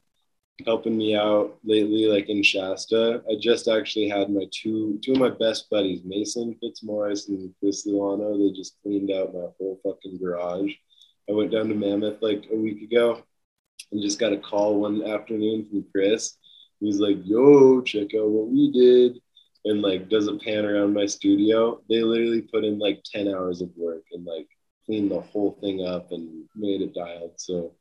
[0.64, 3.22] helping me out lately, like in Shasta.
[3.30, 7.86] I just actually had my two two of my best buddies, Mason Fitzmaurice and Chris
[7.86, 8.38] Luano.
[8.38, 10.72] They just cleaned out my whole fucking garage.
[11.30, 13.22] I went down to Mammoth like a week ago
[13.92, 16.36] and just got a call one afternoon from Chris.
[16.80, 19.20] He's like, "Yo, check out what we did."
[19.64, 21.82] And like does a pan around my studio.
[21.88, 24.48] They literally put in like 10 hours of work and like
[24.86, 27.34] cleaned the whole thing up and made it dialed.
[27.36, 27.74] So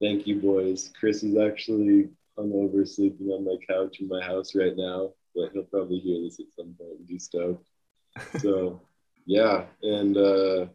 [0.00, 0.92] thank you, boys.
[0.98, 5.62] Chris is actually hungover, sleeping on my couch in my house right now, but he'll
[5.62, 7.66] probably hear this at some point and be stoked.
[8.40, 8.80] So
[9.24, 10.66] yeah, and uh,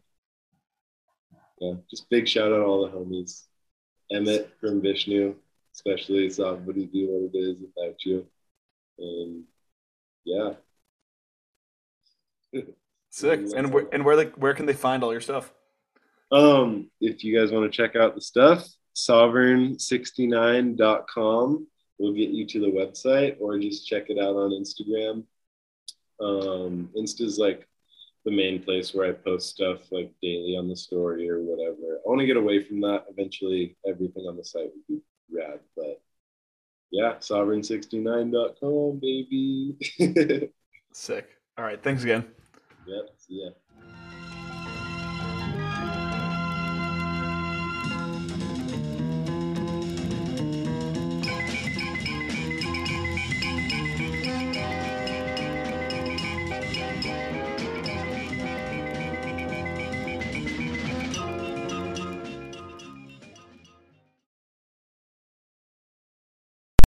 [1.58, 3.46] yeah, just big shout out all the homies.
[4.10, 5.34] Emmett from Vishnu,
[5.74, 8.24] especially somebody do what it is without you.
[8.98, 9.44] And
[10.24, 10.52] yeah.
[13.10, 13.40] Sick.
[13.56, 15.52] And where and where like where can they find all your stuff?
[16.30, 21.66] Um, if you guys want to check out the stuff, sovereign69.com
[21.98, 25.24] will get you to the website or just check it out on Instagram.
[26.20, 27.66] Um, Insta's like
[28.26, 31.98] the main place where I post stuff like daily on the story or whatever.
[32.04, 33.04] I want to get away from that.
[33.08, 35.00] Eventually, everything on the site would be
[35.32, 35.60] rad.
[35.76, 36.02] But
[36.90, 40.50] yeah, sovereign69.com, baby.
[40.92, 41.28] Sick.
[41.56, 41.80] All right.
[41.80, 42.24] Thanks again.
[42.86, 43.04] Yep.
[43.16, 43.50] See ya.